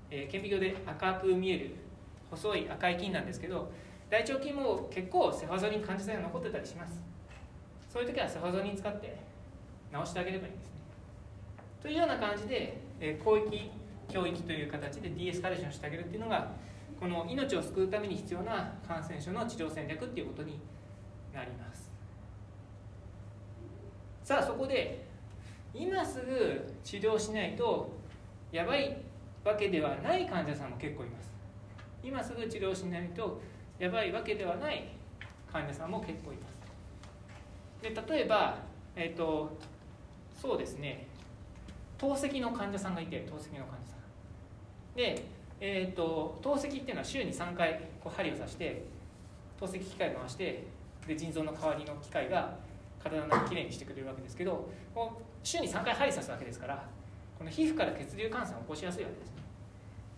[0.10, 1.81] えー顕微鏡で赤く見える
[2.32, 3.72] 細い赤い菌なんですけど
[4.10, 7.02] 大腸菌も結構セファゾリン感受性が残ってたりします。
[7.88, 9.18] そういう時はセファゾリン使って
[9.92, 10.74] 直してあげればいいんですね。
[11.82, 13.72] というような感じで、え広域
[14.10, 16.52] 教域という形で D エスカレーションしてあげるっていうのが
[17.00, 20.60] この命を救うために必要な感染症の治療戦略っていうことに
[21.34, 21.90] なります。
[24.24, 25.06] さあそこで
[25.74, 27.90] 今すぐ治療しないと
[28.52, 28.98] やばい
[29.44, 31.31] わけではない患者さんも結構います。
[32.04, 33.42] 今すぐ治療しないと
[33.80, 34.90] やばいわけではない
[35.52, 36.52] 患者さんも結構います。
[37.82, 38.58] で例えば、
[38.96, 39.58] えー、と
[40.40, 41.08] そうですね。
[41.98, 43.96] 透析の患者さんがいて透析の患者さ
[44.94, 44.96] ん。
[44.96, 45.24] で、
[45.60, 48.84] えー、と透析っていうのは週に3回こう針を刺して
[49.60, 50.64] 透析機械回して
[51.08, 52.58] で腎臓の代わりの機械が
[53.04, 54.70] 体の中をきれいにしてくれるわけですけど
[55.44, 56.84] 週に3回針刺すわけですから
[57.38, 59.41] この皮膚から血流感染を起こしやすいわけですね。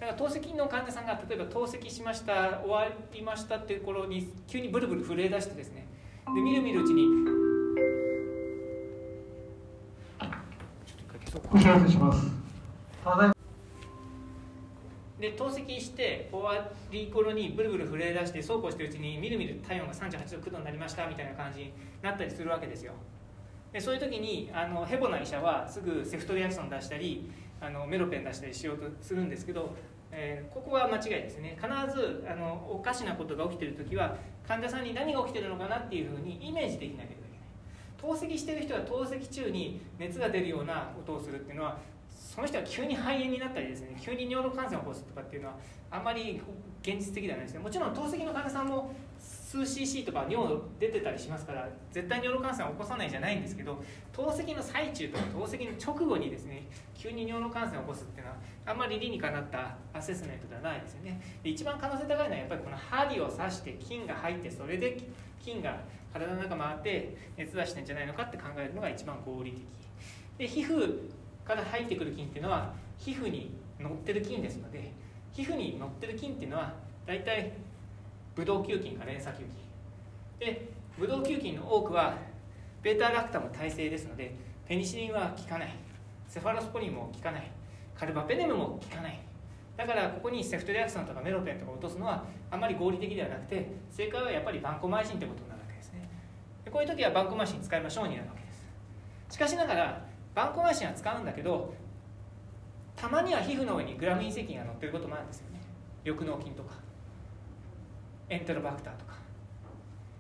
[0.04, 5.88] だから透析の患者さんが例えば透析しました終わりましたっていう頃に急にブルブル震え出してですね。
[6.36, 7.06] でみるみるうちに
[11.54, 12.28] お知らせします。
[13.02, 13.32] ただい
[15.22, 22.92] で透析して終わり頃にブルブル震え出してそうこうしてるうちにみるみる体温が38度9度になりましたみたいな感じになったりするわけですよ。
[23.72, 29.74] でそういう時にあのヘボな医者はすぐセフトリアクション出したりあのメロペン出したりしようとするんですけど、
[30.16, 31.58] えーここは間違いですね。
[31.60, 34.16] 必ずあのおかしなことが起きてる時は
[34.48, 41.78] 患者さんに何が起きてるのかなっていうふうにイメージできなければいけない透析してる人は透析中に熱が出るようなことをするっていうのは
[42.12, 43.98] その人は急に肺炎になったりですね。
[44.00, 45.56] 急に尿路感染を起こすとかっていうのは
[45.90, 46.42] あんまり
[46.82, 47.60] 現実的ではないですね。
[47.62, 61.20] もちろん透析の患者さんも数 cc とか尿出てたりしますから絶対尿路感染を起こさないじゃないんですけど透析の最中とか透析の直後にですね急に尿路感染を起こすっていうのはあんまり理にかなったアセスメントではないですよね。
[61.44, 64.98] で一番可能性高いのはやっぱりこの針を刺して菌が入ってそれで
[65.42, 65.82] 菌が
[66.14, 69.64] 体の中回って熱出してんじゃないのかって考えるのが一番合理的。
[70.38, 71.10] で皮膚
[71.44, 74.94] から入ってくる菌っていうのは皮膚に乗ってる菌ですので
[75.34, 76.74] 皮膚に乗ってる菌っていうのは
[77.06, 77.52] 大体
[78.36, 79.54] ブドウ球菌か連鎖球菌。
[80.40, 82.18] でブドウ球菌の多くは
[82.82, 84.36] ベータラクタム耐性ですので
[84.68, 85.76] ペニシリンは効かない。
[86.28, 87.52] セファロスポリンも効かない。
[88.04, 89.18] カルバペネムも効かない。
[89.78, 96.10] だからここにセフトリアクソンとかメロペンとか落とすのはあまり合理的ではなくて正解はやっぱりバンコマイシンということになるわけですね。
[96.66, 98.68] でこういう時はバンコマイシン使いましょうになるわけです。
[99.36, 101.74] しかしながらバンコマイシンは使うんだけど
[102.98, 105.62] たまには皮膚の上にグラム隕石が乗ってることもあるんですよね。
[106.04, 106.76] 緑膿菌とか
[108.28, 109.16] エンテロバクターとか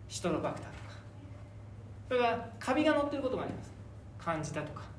[0.07, 0.83] シトロバクターとか。
[2.07, 3.73] それからカビが乗ってることもあります。
[4.17, 4.92] カンジダとか。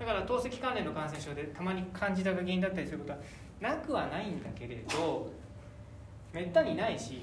[0.00, 3.18] だから透析関連の感染症でたまにカンジダが原因だったりすることは
[3.60, 5.30] なくはないんだけれど
[6.32, 7.20] めったにないし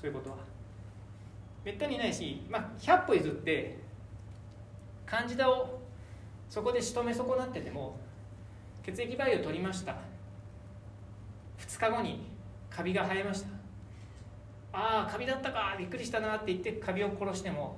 [0.00, 0.36] そういうことは。
[1.64, 3.76] めったにないし、まあ、100歩譲って
[5.04, 5.80] カンジダを
[6.48, 7.98] そこで仕留め損なってても
[8.82, 9.96] 血液培養取りました。
[11.58, 12.26] 2日後に
[12.70, 13.48] カビが生えました。
[14.72, 17.76] ああカビだったかびっくりしたなって言ってカビを殺しても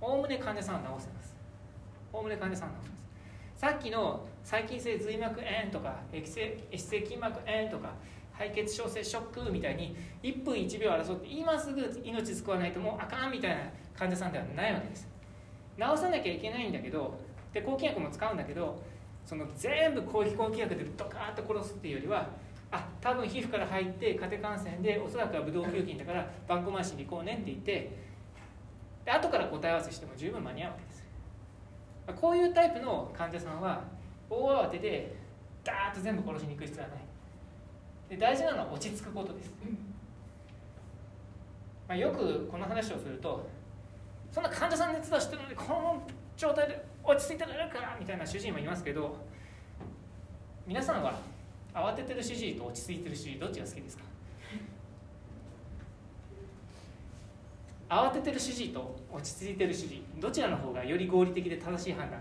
[0.00, 1.36] おおむね患者さんは治せます。
[2.12, 2.95] おおむね患者さんは治せます。
[3.56, 7.94] さっきの細菌性髄膜炎とか液性液性筋膜炎とか
[8.32, 13.56] 敗血症性ショックみたいに1分1秒争って今すぐ命救わないともうあかんみたいな
[13.98, 15.08] 患者さんではないわけです。
[15.76, 17.18] 治さなきゃいけないんだけど
[17.52, 18.82] で抗菌薬も使うんだけど
[19.24, 22.28] その全部抗肥抗菌薬でドカーッと殺すっていうよりは
[22.70, 27.96] あ多分皮膚から入って家庭感染でおそらくはブドウ球菌だからバンコマシンに行こうねって言って
[29.04, 31.05] で後から答え合わせしても十分間に合うわけです。
[32.14, 33.82] こういうタイプの患者さんは
[34.30, 35.16] 大慌てで
[35.64, 36.98] ダーッと全部殺しに行く必要はない。
[38.08, 39.50] で大事なのは落ち着くことです、
[41.88, 43.48] まあ、よくこの話をすると
[44.30, 46.02] そんな患者さん熱出してるのにこの
[46.36, 49.16] 状態で落ち着いてられるかみたいな主治医もいますけど
[50.68, 51.18] 皆さんは
[51.74, 54.04] 慌ててる主治医と落ち着いてる主治医どっちが好きですか？
[57.88, 62.20] 慌ててる主治医と落ち着いてる主治医どちらの方がより合理的で正しい判断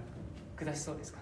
[0.55, 1.19] 下しそうですか？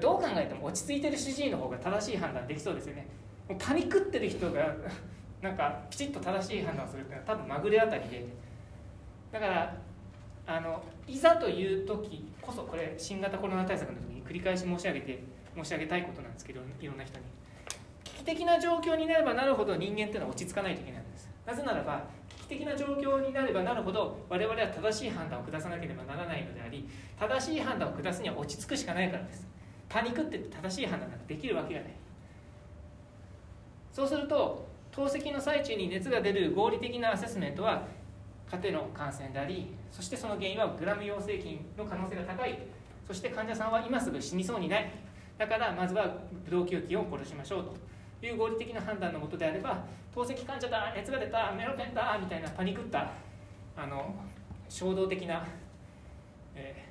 [0.00, 3.06] どう考えても落ち着いてる主治医の方が正しい判断できそうですよね。
[3.48, 4.74] もうパニックってる人が
[5.42, 8.24] なんかピチッと正しい判断をするっていうのは多分まぐれあたりで。
[9.32, 9.76] だから
[10.46, 15.22] あのいざという時こそこれ新型コロナ対策の時に繰り返し申し上げて
[15.56, 17.24] 申し上げたいことなんですけどいろんな人に。
[18.04, 21.28] 危機的な状況になればなるほど人間っていうのは落ち着かないといけないんです。
[21.46, 22.04] なぜならば
[22.50, 26.86] 的な状況になればなるほど我々は正しい判断を下さなければならないのであり
[27.18, 29.46] 正しい判断を下すには落ち着くしかないからです。
[29.88, 31.90] パニックって正しい判断なんかできるわけがない。
[33.92, 37.86] そうすると透析の最中に熱が出る合理的なアセスメントは
[38.50, 42.58] 家庭の感染でありそしてその原因はグラム陽性菌の可能性が高い。
[43.06, 44.90] そして患者さんは今すぐ死にそうにない。
[45.38, 47.64] だからまずはブドウ球菌を殺しましょう
[48.20, 49.84] という合理的な判断のもとであれば
[50.14, 53.12] 透析患者だ熱が出たメロペンだみたいなパニクった
[53.76, 54.14] あの
[54.68, 55.46] 衝動的な、
[56.54, 56.84] え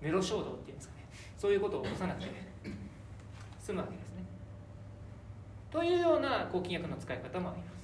[0.00, 1.06] ー、メロ衝動っていうんですかね。
[1.38, 2.30] そういうことを起こさなくて
[3.60, 4.24] 済むわけですね。
[5.70, 7.76] というような抗菌薬の使い方もあります。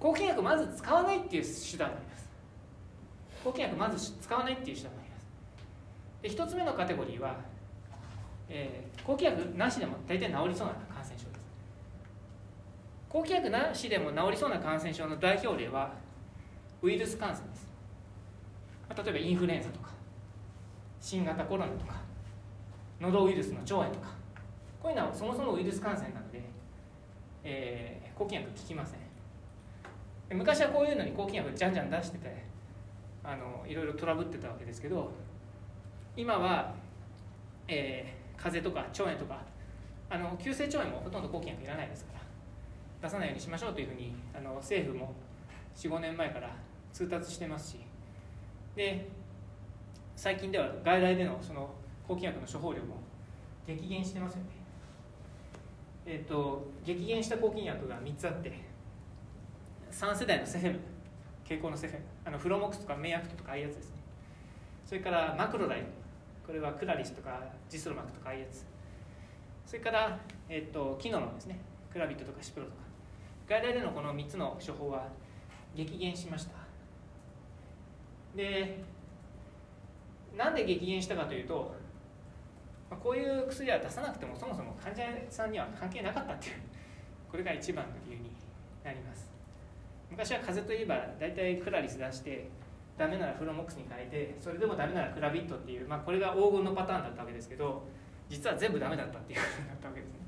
[0.00, 2.28] 抗菌薬まず使わないっていう手段もあります。
[3.44, 5.26] 抗菌薬まず使わないっていう手段もあります。
[6.22, 7.36] で一つ目のカテゴリーは、
[8.48, 10.89] えー、抗菌薬なしでも大体治りそうな感染症です
[13.10, 15.92] 抗菌薬なしでも治りそうな感染症の代表例は
[16.80, 17.68] ウイルス感染です。
[18.96, 19.90] 例えばインフルエンザとか
[21.00, 21.96] 新型コロナとか
[23.00, 24.08] ノロウイルスの腸炎とか
[24.80, 26.40] こういうのはそもそもウイルス感染なので、
[27.42, 29.00] えー、抗菌薬効きません。
[30.36, 32.44] 昔はこういうのに抗菌薬じゃんじゃん出してて
[33.24, 35.10] あのいろいろトラブってたわけですけど
[36.16, 36.72] 今は、
[37.66, 39.42] えー、風邪とか腸炎とか
[40.08, 42.19] あの急性腸炎もほとんど抗菌薬いらないですから。
[43.02, 45.14] 出さないようにしましょうというふうにあの政府も
[45.76, 46.50] 45年前から
[46.92, 47.78] 通達してますし。
[48.76, 49.08] で
[50.16, 51.70] 最近では外来でのその
[52.06, 52.96] 抗菌薬の処方量も
[53.66, 54.50] 激減してますよね。
[56.06, 58.52] えっ、ー、と激減した抗菌薬が3つあって
[59.90, 60.80] 3世代のセフェム
[61.42, 63.96] 蛍光のセフェムあのフロモックスとかメイアクトとかああいうやつですね。
[64.84, 65.86] それからマクロライド
[66.46, 68.66] これはクラリスとかジスロマクとかああいうやつ。
[69.64, 71.60] それから、えーと、キノロンですね。
[71.92, 72.78] クラビットとかシプロとか。
[73.50, 75.08] 外来でのこの3つの処方は
[75.74, 76.52] 激減しました。
[78.36, 78.78] で
[80.38, 81.74] なんで激減したかというと
[83.02, 86.54] こういう薬は出さなくてもそもそも患者さんには関係なかったっていう
[87.28, 88.30] これが一番の理由に
[88.84, 89.28] なります。
[90.08, 92.48] 昔は風邪といえば大体クラリス出して
[92.96, 97.82] ダメならフロモックスに変えてそれでもダメならクラビットっていう、まあ、これが黄金のパターンだったわけですけど
[98.28, 100.19] 実は全部ダメだったっていうことになったわけですね。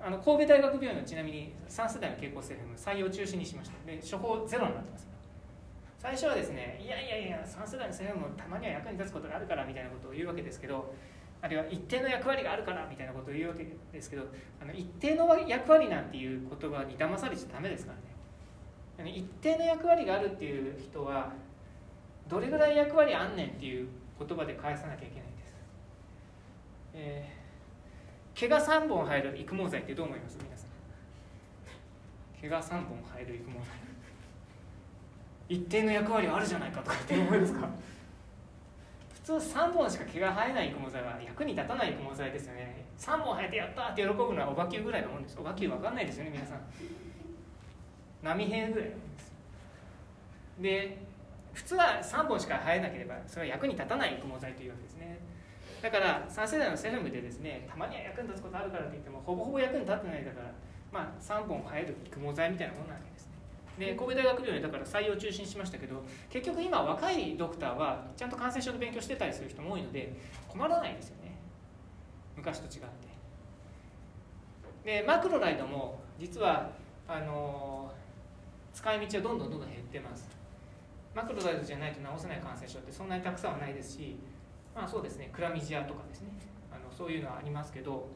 [0.00, 3.74] あの神戸大学病院はちなみに3世代の経口成分採用中止にしました。
[3.84, 5.08] で処方ゼロになってます。
[5.98, 10.94] 最初はですねいやいやいや3世代の成分もたまには役に立つことがあるからみたいなことを言うわけですけど
[11.42, 14.22] あるいは一定の役割があるからみたいなことを言うわけですけど
[14.62, 17.92] あの一定の役割なんていう言葉に騙されちゃダメですか
[18.98, 19.10] らね。
[19.10, 21.32] 一定の役割があるっていう人は
[22.28, 23.88] どれぐらい役割あんねんっていう
[24.18, 25.52] 言葉で返さなきゃいけないんです、
[26.94, 27.37] えー
[28.38, 30.38] 毛が3本生える育毛剤ってどう思います？
[30.40, 30.68] 皆さん。
[32.40, 33.64] 毛が3本生える育毛剤。
[35.48, 37.68] 一定の役割はあるじゃないかとかって思いますか？
[39.24, 42.84] 普通3本しか毛が生えない育毛剤は役に立たない育毛剤ですよね。
[42.96, 45.36] 3本生えてやったって喜ぶのはおばきゅうぐらいのもんです。
[45.36, 46.60] おばきゅう分かんないですよね皆さん。
[48.22, 49.32] 波平ぐらいのもんです。
[50.60, 50.98] で
[51.54, 54.96] 普通は3本しか生えなければそれは役に立たない育毛剤というわけです
[55.82, 60.50] だから3世代のセフムでですねたまには役に立つことあるからといってもほぼほぼ役に立ってないだから
[60.92, 63.32] まあ3本生える育毛剤みたいなものなわけですね。
[63.78, 70.12] で神戸大学病院だから採用中心しましたけど結局今若いドクターはちゃんと感染症の勉強してたりする人も多いので
[70.48, 71.32] 困らないですよね。
[72.36, 72.88] 昔と違って。
[74.84, 76.70] でマクロライドも実は
[77.06, 77.92] あの
[78.74, 80.28] 使い道はどんどんどんどん減ってます。
[81.14, 84.16] マクロライドじゃないと治せない感染症ってそんなにたくさんはないですし
[84.74, 85.30] まあそうですね。
[85.32, 86.28] クラミジアとかですね。
[86.70, 88.08] あのそういうのはありますけど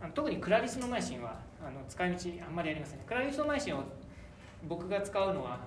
[0.00, 3.82] あの特にクラリスノマイシンはあの使い道あんまりありません、クラリスノマイシンを
[4.68, 5.58] 僕が使うのは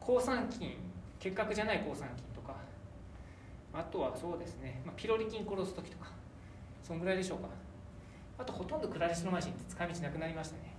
[0.00, 0.76] 抗酸菌
[1.18, 2.56] 結核じゃない抗酸菌とか
[3.72, 6.10] あとはそうですね、まあ、ピロリ菌殺す時とか
[6.82, 7.48] そんぐらいでしょうか。
[8.38, 10.74] あとほとんどクラリスノマイシンって使い道なくなりましたね。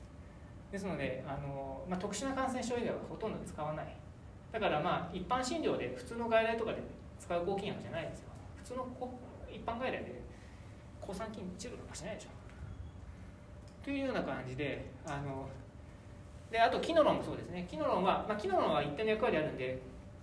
[0.72, 3.96] ですのであの、まあ、特殊な感染症以外はほとんど使わない。
[4.52, 6.82] だからまあ一般診療で普通の外来とかで
[7.24, 8.26] 使う抗菌薬じゃないですよ。
[8.58, 8.88] 普通の
[9.50, 10.22] 一般外来で
[11.00, 12.28] 抗酸菌治療とかしないでしょ。
[13.82, 15.48] というような感じであの
[16.52, 17.66] であとキノロンもそうですね。
[17.70, 19.82] キノロンは、まあ、キノロンは一定の役割あるんで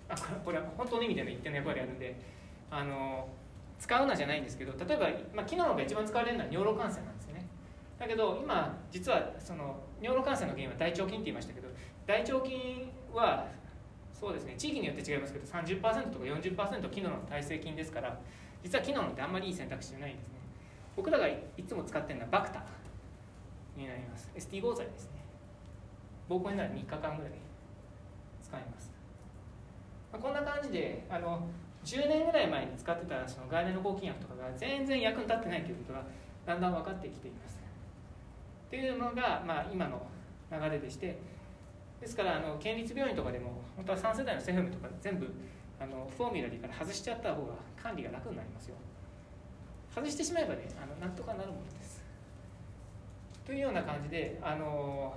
[0.09, 2.14] あこれは本当の意味での一定の役割あるんで
[2.70, 3.26] あの
[3.78, 7.46] 使うなじゃないんですけど例えば、まあ、キノロンが一番使われるのは尿路感染なんですね。
[7.98, 11.68] だけど今実はその尿路感染の原因は大腸菌って言いましたけど
[12.07, 13.46] 大腸菌は
[14.21, 14.55] そうですね。
[14.59, 18.18] 地域によって違いますけど30%とか40%キノロン耐性菌ですから
[18.62, 20.35] 実はキノロンってあんまりいい選択肢じゃないんですね。
[20.95, 22.62] 僕らがいつも使ってるのはバクタ
[23.77, 24.31] になります。
[24.37, 25.21] ST 合剤ですね。
[26.29, 27.33] 膀胱炎なら3日間ぐらい
[28.41, 28.93] 使います、
[30.12, 31.43] まあ、こんな感じであの
[31.85, 36.05] 10年ぐらい前に使ってたその外来の抗菌薬とかが全然役に立ってないということが
[36.47, 37.59] だんだん分かってきています。
[38.68, 40.07] っていうのが、まあ、今の
[40.53, 41.18] 流れでして
[42.01, 45.30] ですからあの県立病院とかでも本当は3世代のセフムとか全部
[45.78, 48.76] あのフォーミュラリーから外しちゃった方が管理が楽になりますよ。
[49.94, 52.03] 外してしまえばねあのなんとかなるものです。
[53.44, 55.14] というような感じであの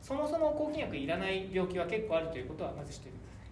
[0.00, 3.48] そもそも抗菌薬いらない病気は結構あるということはまず知っておいてください。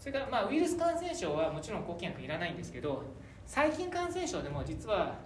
[0.00, 3.02] それから、まあ、ウイルス感染症はもちろん抗菌薬いらないんですけど
[3.46, 5.16] 細菌感染症でも実は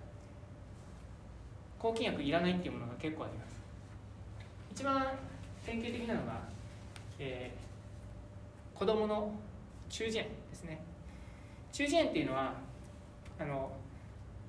[1.79, 3.61] 抗菌薬いらないっていうものが結構あります。
[4.71, 5.07] 一番
[5.65, 6.41] 典型的なのが、
[7.19, 9.33] えー、子供の
[9.89, 10.83] 中耳炎ですね。
[11.73, 12.55] 中耳炎っていうのは
[13.39, 13.73] あの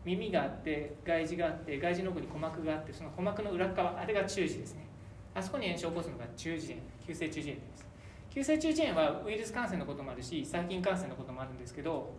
[0.04, 4.86] 耳があって外耳があって外耳の奥に鼓膜があってその鼓膜の裏側あれが中耳ですね。
[5.36, 7.86] あそこに炎症を起こすのが中耳炎急性中耳炎です。
[8.34, 12.12] 急性中耳炎はウイルス感染のこともあるし細菌感染のこともあるんですけど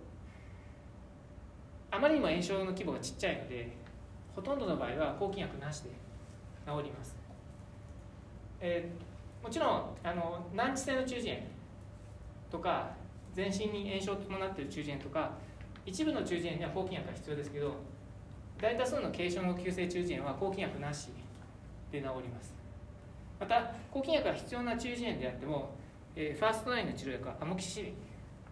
[1.91, 3.73] あまりにも炎症の規模がちっちゃいので
[4.35, 5.91] ほとんどの場合は抗菌薬なしで
[6.67, 7.14] 治ります。
[8.67, 11.43] えー、もちろんあの難治性の中耳炎
[12.51, 12.93] とか
[13.35, 15.33] 全身に炎症を伴っている中耳炎とか
[15.85, 17.75] 一部の中耳炎には抗菌薬が必要ですけど
[18.59, 21.09] 大多数の軽症の急性中耳炎は抗菌薬なし
[21.93, 22.55] で治ります。
[23.39, 25.75] また抗菌薬が必要な中耳炎であっても、
[26.17, 27.95] えー、 first line の治療薬はアモキシリン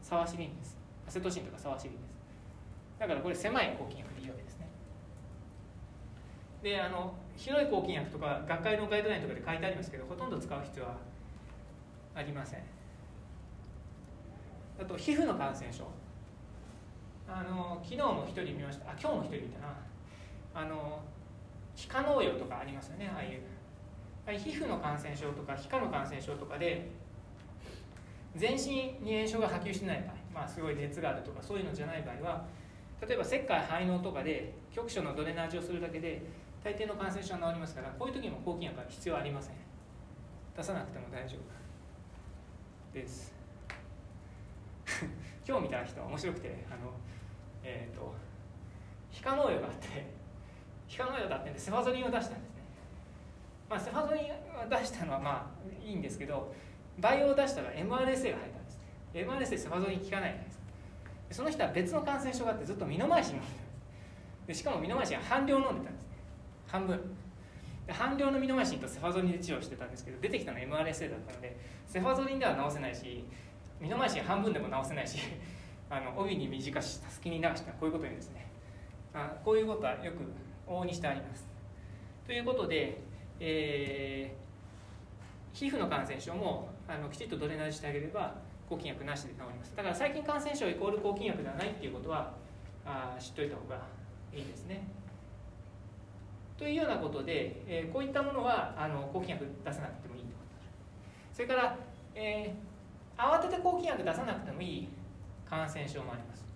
[0.03, 0.77] サワシリンです。
[1.09, 2.15] パセトシンとかサワシリンです。
[2.99, 4.69] だからこれ狭い抗菌薬でいいわけですね。
[6.63, 10.97] であの広い抗菌薬とか学会のガイドラインとかで書いてありますけどほとんど使う必要は
[12.15, 12.61] ありません。
[14.81, 15.85] あと皮膚の感染症。
[17.29, 18.91] あの昨日も1人見ました。
[18.91, 19.75] あ今日も1人見たな。
[20.55, 21.01] あの
[21.75, 23.43] 皮下農用とかありますよねああいう。
[24.39, 26.91] 皮膚の感染症とか皮下の感染症とかで
[28.37, 32.45] 全身に炎症が波及してない場合、まあ、すごい熱があるとかそういうのじゃない場合は
[33.07, 36.23] 例えば石灰肺脳とかで局所のドレナージをするだけで
[36.63, 39.55] 大抵の感染症は治りますからこういう時も抗菌薬は必要ありません。
[40.57, 41.63] 出さなくても大丈夫。
[42.93, 43.33] です。
[45.49, 46.93] 今日見た人は面白くてあの
[47.65, 48.15] えっ、ー、と
[49.11, 50.07] 皮下農用があって
[50.87, 52.63] 皮下農用だってんでセファゾリンを出したんですね。
[53.69, 54.29] まあセファゾリンを
[54.69, 56.55] 出したのはまあいいんですけど
[56.99, 58.79] バイオを出したら MRSA が入ったんです
[59.15, 60.65] MRSA セファゾリン効かないじゃないですか。
[61.31, 64.61] その人は別の感染症があってずっとミノマイシン飲んでたんです。
[64.61, 66.02] しかもミノマイシンは半量飲んでたんです。
[66.73, 66.99] 半分。
[67.87, 71.57] で半量のミノマシンとセファゾリンで治療してたんですけど出てきたのは MRSA だったので
[71.87, 73.25] セファゾリンでは治せないし
[73.81, 75.19] ミノマシン半分でも治せないし
[75.91, 78.47] あの帯に短したすきに流したこういうことにですね。
[79.13, 80.19] あこういうことはよく
[80.67, 81.47] 往々にしてあります。
[82.27, 82.99] ということで、
[83.39, 88.35] えー、皮膚の感染症もあのきちっとドレナージしてあげれば
[88.71, 89.77] 抗菌薬なしで治ります。
[89.77, 92.33] だから細菌感染症イコール抗菌薬ではないっていうことは
[92.87, 93.83] あ知っておいた方が
[94.33, 95.02] いいですね。
[96.63, 100.29] というようなことで、えー、こういったものはあの抗菌薬出さなくてもいいと。
[101.33, 101.77] それから、
[102.15, 104.89] えー、慌てて抗菌薬出さなくてもいい
[105.45, 106.47] 感染症もあります。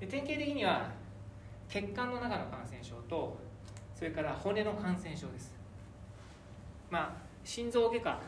[0.00, 0.88] で典型的には
[1.68, 3.36] 血管の中の感染症と
[3.94, 5.54] それから骨の感染症です。
[6.88, 8.20] まあ心臓外科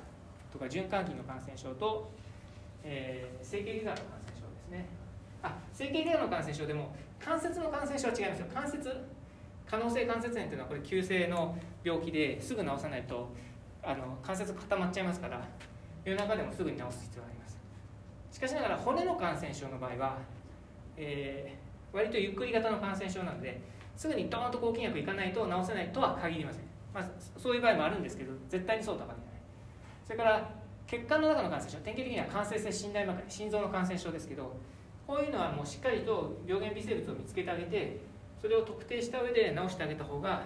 [0.53, 2.11] とか循環器の感染症と、
[2.83, 4.87] えー、整形外科の感染症ですね。
[5.43, 8.47] あ整形外科の感染症でも関節の感染症は違いますよ。
[8.53, 9.14] 関節
[9.71, 13.29] 可能性関節炎というのはこれ急性の病気ですぐ治さないと
[13.83, 15.47] あの関節固まっちゃいますから
[16.05, 17.59] 夜中でもすぐに治す必要があります。
[18.31, 20.19] しかしながら骨の感染症の場合は、
[20.97, 23.61] えー、割とゆっくり型の感染症なので
[23.97, 26.62] すぐにドーンと抗菌薬いかないと治せないとは限りません、
[26.93, 27.05] まあ、
[27.39, 29.41] そういう場合もあるんですけど絶対にそうとは限らない。
[30.05, 30.51] それから
[30.87, 34.55] 血管の中の感染症典型的には感染性心内膜炎心臓の感染症ですけど
[35.07, 38.01] こういうのはもうしっかりと病原微生物を見つけてあげて
[38.45, 40.43] それを特定した上で治してあげた方が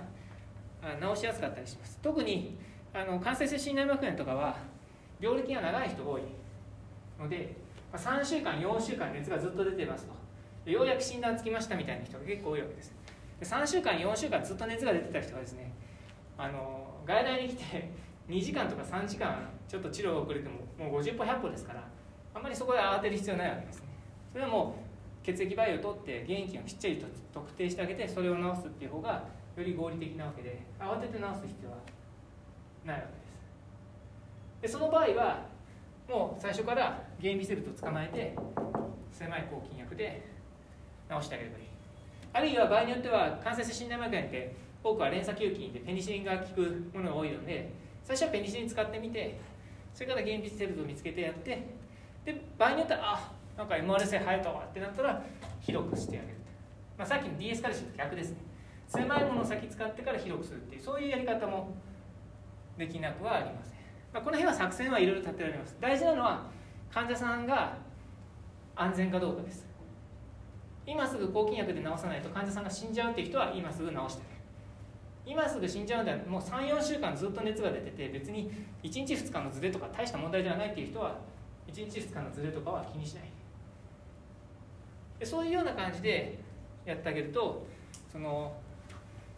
[1.15, 1.99] 治しやすかったりします。
[2.01, 2.57] 特に
[2.95, 4.57] あの感染性心内膜炎とかは
[5.19, 6.23] 病歴が長い人多い
[7.19, 7.57] ので
[7.93, 10.07] 3週間4週間熱がずっと出てます
[10.65, 10.71] と。
[10.71, 12.95] ようやく診断つきましたみたいな人が結構多いわけです。
[13.41, 15.73] で3週間4週間ずっと熱が出てた人はですね
[16.37, 17.91] あの外来に来て
[18.29, 21.83] 2時間とか3時間ちょっと治療が遅れてももう50歩100歩ですから
[22.33, 23.89] あんまりそこで慌てる必要ないわけですね。
[24.31, 24.88] それはもう
[25.29, 29.25] 血液培養を取って原因菌をきっちりと特定してあげてそれを治すっていう方が
[29.57, 31.77] より合理的なわけで慌てて治す必要は
[32.87, 34.73] ないわけです。
[34.75, 35.47] でその場合は
[36.09, 38.35] もう最初から原因微生物を捕まえて
[39.13, 40.23] 狭い抗菌薬で
[41.11, 41.65] 治してあげればいい。
[42.33, 47.71] あるいは場合によっては感染性心内膜炎って多くは連鎖球菌でペニシリンが効くものが多いので
[48.03, 49.39] 最初はペニシリン使ってみて
[49.93, 51.67] それから原因微生物を見つけてやって
[52.25, 55.21] で場合によってはあ なんか MRSA 生えたわってなったら
[55.61, 56.35] 広くしてあげる、
[56.97, 58.37] まあ、さっきの DS カルシウムと逆ですね。
[58.87, 61.75] 狭いものを先使ってから広くするっていうそういうやり方も
[62.79, 63.75] できなくはありません、
[64.15, 65.77] まあ、この辺は作戦はいろいろ立てられます。
[65.81, 66.47] 大事なのは
[66.89, 67.77] 患者さんが
[68.77, 69.67] 安全かどうかです。
[70.87, 74.23] 今すぐ抗菌薬で治さないと患者さんが死んじゃうっていう人は今すぐ治して
[75.27, 78.51] 今すぐ死んじゃうんだもう34週間ずっと熱が出てて別に
[78.83, 81.19] 1日2日のズレとか大した問題ではないっていう人は
[81.67, 83.38] 1日2日のズレとかは気にしない。
[85.25, 86.39] そういうような感じで
[86.85, 87.67] やってあげると
[88.11, 88.53] その、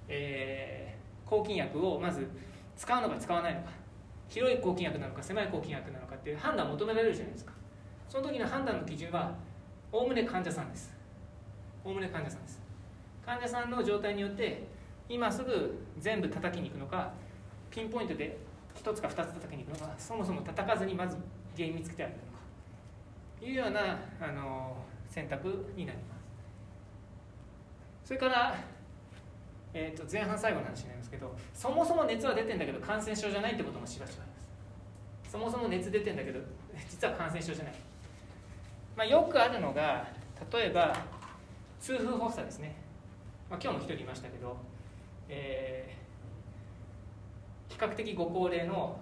[0.09, 2.29] えー、抗菌薬をまず
[2.77, 3.71] 使うのか使わないのか
[4.29, 7.53] 広い抗菌薬なのか狭い抗菌薬なのかっていう判断を求められるじゃないですか。
[8.09, 9.33] その時の判断の基準は
[9.93, 10.93] おおむね患者さんです。
[11.85, 12.61] おおむね患者さんです。
[13.27, 14.63] 患者さんの状態によって
[15.09, 17.13] 今すぐ全部叩きに行くのか
[17.71, 18.39] ピンポイントで
[18.77, 21.17] 1つか2つ叩きに行くのかそもそも叩かずにまず
[21.57, 22.31] 原因見つけてあげるのか。
[23.43, 24.77] いうようなあの
[25.11, 26.21] 選択になります。
[28.05, 28.57] それから、
[29.75, 34.41] えー、と前半最後の話になりますけどそもそも熱は出てんだけど感染症じゃないってこともしばしばあります。
[35.31, 36.41] そもそも熱出てんだけど
[36.89, 37.75] 実は感染症じゃない、
[38.97, 40.09] まあ、よくあるのが
[40.53, 40.93] 例えば
[41.81, 42.75] 痛風発作ですね、
[43.49, 44.57] まあ、今日も一人いましたけど、
[45.29, 48.99] えー、比較的ご高齢の、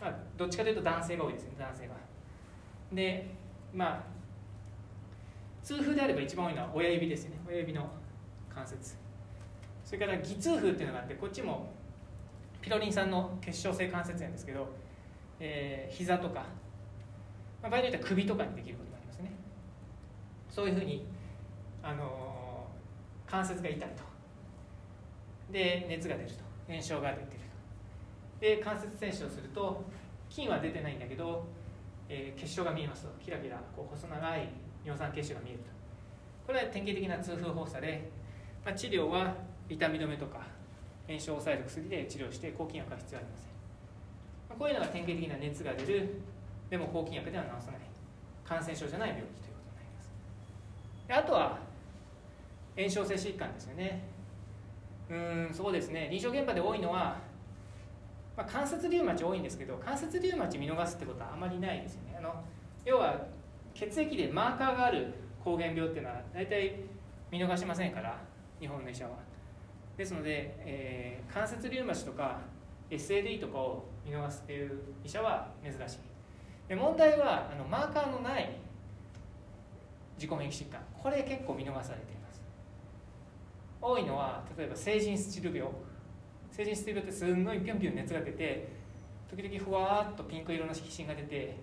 [0.00, 1.94] まあ、どっちかというと男性が多いですね男性が
[2.92, 3.30] で
[3.72, 4.11] まあ
[5.62, 7.36] 痛風であれば一番多いのは親指ですよね。
[7.48, 7.88] 親指の
[8.52, 8.96] 関節。
[9.84, 11.72] それから偽痛風っていうのがあってこっちも
[12.60, 14.68] ピロリン酸の結晶性関節炎ですけど、
[15.40, 16.44] えー、膝とか、
[17.60, 19.32] まあ、場合によっては首とかにできることがありますね。
[20.48, 21.06] そういうふうに、
[21.82, 24.02] あのー、関節が痛いと。
[25.52, 26.34] で熱が出ると。
[26.68, 28.40] 炎症が出てると。
[28.40, 29.84] で関節栓症すると
[30.28, 31.44] 菌は出てないんだけど、
[32.08, 33.10] えー結晶が見えますと。
[33.22, 34.48] キラキラこう細長い
[34.84, 35.64] 尿酸結晶が見えると。
[36.46, 38.10] これは典型的な痛風発作で、
[38.64, 39.34] まあ、治療は
[39.68, 40.40] 痛み止めとか
[41.06, 43.46] 炎症を抑える薬で治療して抗菌薬は必要ありません、
[44.50, 46.20] まあこういうのが典型的な熱が出る
[46.68, 47.80] でも抗菌薬では治さない。
[48.44, 50.10] 感染症じゃない病気ということになります。
[51.08, 51.58] であとは
[52.76, 54.02] 炎症性疾患ですよね。
[55.10, 56.08] うんそうですね。
[56.10, 57.18] 臨床現場で多いのは、
[58.36, 62.16] まあ、関節リウマチ多いんですけど関節リウマチ見逃すってことはあまりないですよね。
[62.18, 62.42] あの
[62.84, 63.26] 要は
[63.74, 65.12] 血液でマーカーがある
[65.44, 66.76] 膠原病っていうのは大体
[67.30, 68.18] 見逃しませんから
[68.60, 69.16] 日本の医者は。
[69.96, 72.40] ですので、えー関節リウマチとか
[72.90, 75.98] SAD とかを見逃すっていう医者は珍しい。
[76.68, 78.54] で問題はあのマーカーのない
[80.16, 80.80] 自己免疫疾患。
[81.02, 82.42] これ結構見逃されています。
[83.80, 85.72] 多いのは例えば成人スチル病。
[86.50, 88.68] 成人スチル病ってすんごいピョンピョン熱が出て
[89.30, 91.56] 時々ふわっとピンク色の色疹が出て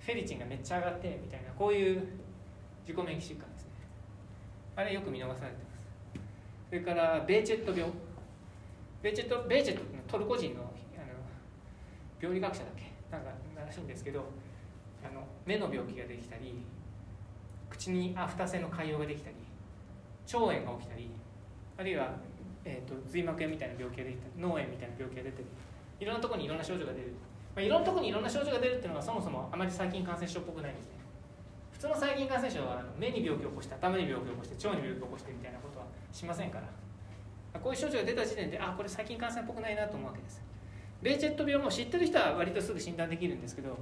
[0.00, 2.08] フェリチンがめっちゃ上がってみたいなこういう
[2.86, 3.70] 自己免疫疾患ですね。
[4.76, 5.80] あれよく見逃されてます。
[6.68, 7.92] それからベーチェット病。
[9.02, 10.70] ベーチェットベーチェットってトルコ人のあの
[12.20, 12.84] 病理学者だっけ？
[13.10, 13.30] なんか
[13.64, 14.24] らしいんですけど
[15.04, 16.54] あの目の病気ができたり
[17.70, 19.36] 口にアフタ性の潰瘍ができたり
[20.26, 21.10] 腸炎が起きたり
[21.78, 22.12] あるいは、
[22.64, 25.42] えー、と髄膜炎みたいな病気ができたり脳炎みたいな病気が出て
[25.98, 27.14] いろんなところにいろんな症状が出る、
[27.54, 30.92] まあ、いろんなところにいろんな症状が出るっていうのがそもそもあまり細菌感染症っぽくないんですね。
[31.72, 36.66] 普通の細菌感染症は目に病気を起こして頭に病気を起こして腸に病気を起こしてみたいなことはしませんから。
[37.58, 40.40] こういう症状が出た時点であこれ細菌感染っぽくないなと思うわけです。
[41.02, 43.76] ベーチェット病も知ってる人は割とすぐ診断できるんですけど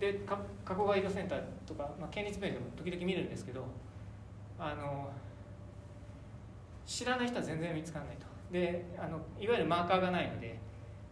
[0.00, 3.64] でか加古川医療センターとか、まあ、県立病院でも時々見るんですけど
[4.58, 5.08] あの
[6.84, 8.26] 知らない人は全然見つからないと。
[8.52, 10.58] であのいわゆるマーカーがないので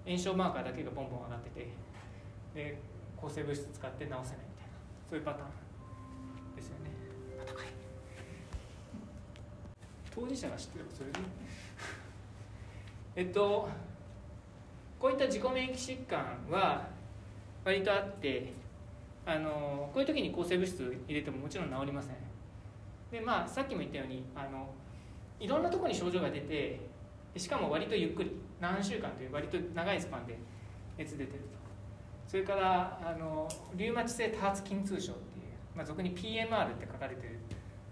[0.07, 1.69] 炎症マーカーだけがボンボン上がってて
[2.55, 2.79] で
[3.17, 4.43] 抗生物質使って治せないみたいな
[5.09, 6.91] そういうパターンですよね。
[10.15, 11.19] 当事者が知ってればそれで
[13.17, 13.69] えっと
[15.01, 16.87] こういった自己免疫疾患は
[17.65, 18.53] 割とあって
[19.27, 22.17] あのこういう時に抗生物質入れてももちろん治りません。
[23.11, 24.69] でまあさっきも言ったようにあの
[25.41, 26.81] いろんなところに症状が出て
[27.37, 28.31] しかも割とゆっくり
[28.65, 30.39] 何週間という割と長いスパンで
[30.97, 31.65] 熱出てると。
[32.27, 35.47] それからあのリウマチ性多発筋痛症っていう、
[35.77, 37.39] まあ、俗に PMR って書かれてる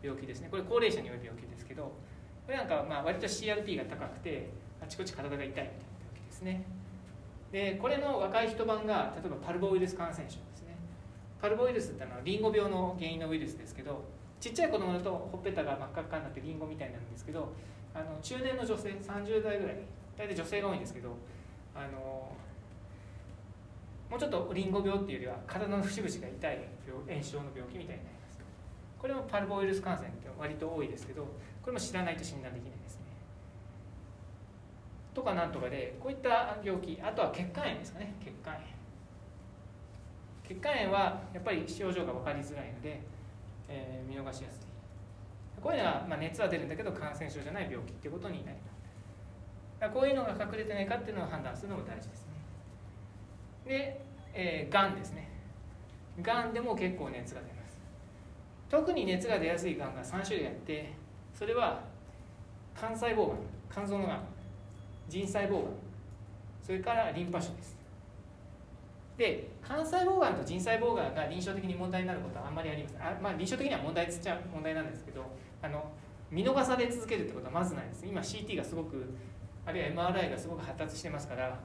[0.02, 0.48] 病気ですね。
[0.50, 1.92] これ高齢者に多い病気ですけどこ
[2.48, 4.48] れなんかまあ割と CRP が高くて
[4.80, 5.76] あちこち体が痛いみたいな病
[6.16, 6.64] 気ですね。
[7.52, 10.74] でこれの若い人版が例えばパルボウイルス感染症ですね。
[11.40, 14.02] パルボウイルスってのはリンゴ病の原因のウイルスですけど
[14.40, 17.52] ちっちゃい子供だとほっぺたが真っ赤っかになってリンゴみたいなんですけど
[17.94, 19.76] あの中年の女性30代ぐらい
[20.16, 21.16] 大体女性が多いんですけど
[21.74, 22.32] あの
[24.10, 26.58] もうちょっとリンゴ病っていうよりは体の節々が痛い
[27.08, 28.38] 炎症の病気みたいになります。
[28.98, 31.28] これもパルボウイルス感染って割と多いですけどこ
[31.68, 33.02] れも知らないと診断できないですね。
[35.14, 38.14] とかなんとかでこういった病気あとは血管炎ですかね。
[38.20, 38.64] 血管炎。
[40.46, 43.00] 血管炎はやっぱり症状が分かりづらいので、
[43.68, 44.72] えー見逃しやすい。
[45.62, 48.71] こういうのは、まあ、熱は出るんだけど感染症じゃない病気っていうことになります。
[49.90, 52.32] こういうのが隠れてないかっていうのを判断するのも大事ですね。
[53.66, 54.00] で、
[54.34, 55.28] えー、がんですね。
[56.20, 57.80] がんでも結構熱が出ます。
[58.68, 60.92] 特に熱が出やすいがんが3種類あって
[61.34, 61.82] それは
[62.74, 63.36] 肝細胞がん
[63.70, 64.24] 肝臓のがん
[65.08, 65.62] 腎細胞がん
[66.62, 67.76] それからリンパ腫です。
[69.18, 73.02] で肝細胞がんと腎細胞がんが臨床的に問題になることはあんまりありません。
[73.02, 75.24] あ、まあ、臨床的には問題つっちゃ問題なんですけど
[75.60, 75.84] あの
[76.30, 78.06] 見逃され続けるってことはまずないです。
[78.06, 79.12] 今 CT がすごく
[79.64, 81.58] あるいは MRI がすごく発達してますから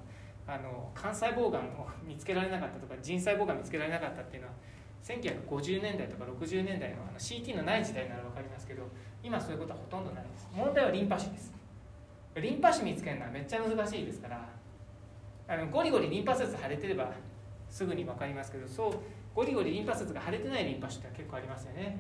[0.48, 4.54] あの肝細胞がんを 見つけられなかったとか腎細胞がん見つけられなかったっていうのは
[5.04, 8.84] 1950年代とか60年代のあの CT のない時代なら分かりますけど
[9.24, 10.50] 今そういうことはほとんどないです。
[10.54, 11.54] 問題はリンパ腫です。
[12.36, 14.48] リンパ腫見つけるのはめっちゃ難しいですから
[15.48, 17.12] あのゴリゴリリンパ節腫れてれば
[17.70, 18.94] すぐに分かりますけどそう
[19.34, 22.00] ゴリゴリリンパ節が腫れてないリンパ腫って結構ありますよね。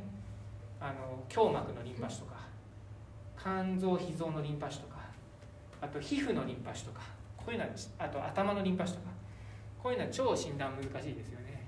[0.80, 2.48] あの胸膜のリンパ腫とか
[3.41, 4.97] 肝臓脾臓のリンパ腫とか。
[5.82, 7.01] あと皮膚のリンパ腫とか
[7.38, 9.05] こういうのはあと頭のリンパ腫とか
[9.82, 11.65] こういうのは超診断難しいですよね。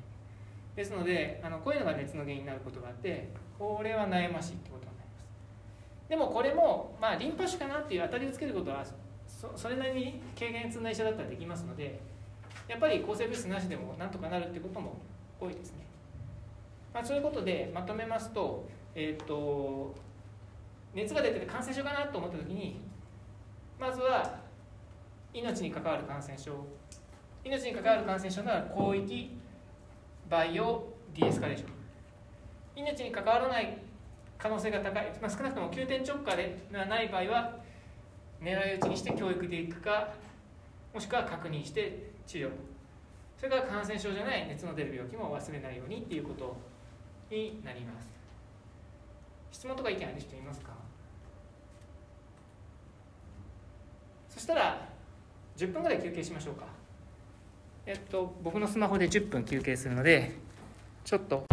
[0.75, 5.25] ですのであのこういうのが熱の原因になることがあってこれは悩ましいってことになります。
[6.09, 8.83] でもこれもまあリンパ腫かなっていう当たりをつけることは
[9.27, 11.99] そそれなりに軽減痛な医者だったらできますので
[12.67, 14.97] やっぱり抗生物質なしでもなんとかなるってことも
[15.39, 15.85] 多いですね、
[16.93, 19.95] まあ、そういうことでまとめますと,、えー、と
[20.93, 22.79] 熱が出てて感染症かなと思った時に
[23.79, 24.39] まずは
[25.33, 26.51] 命に関わる感染症。
[27.45, 29.37] 命に関わる感染症なら広域
[30.29, 31.69] バイオディエスカレーション。
[32.75, 33.77] 命に関わらない
[34.37, 37.57] 可能性が高い、まあ、少なくとも急転直下でない場合は
[38.41, 40.13] 狙い撃ちにして教育でいくか
[40.93, 42.49] もしくは確認して治療。
[43.37, 46.57] それから感染症じゃない熱の出る病気も忘れないようにっていうこと
[47.31, 48.09] になります。
[49.51, 50.78] 質問とか意見ある人いますか？
[54.39, 54.79] そしたら
[55.57, 56.63] 10分ぐらい休憩しましょうか
[57.85, 60.31] えっと僕のスマホで10分休憩するので
[61.03, 61.43] ちょっと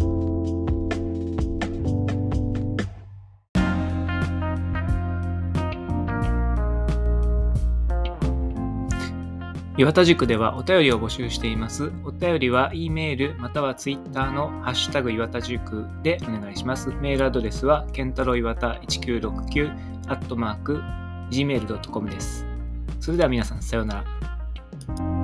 [9.77, 11.93] 岩田塾ではお便りを募集しています。
[12.05, 16.91] お便りは E メールまたは Twitter のハッシュタグ岩田塾でお願いします。
[17.01, 19.71] メールアドレスはケンタロウ岩田1969
[20.07, 20.81] アットマーク
[21.31, 22.56] gmail.com です。
[23.01, 25.16] それでは皆さん、さようなら。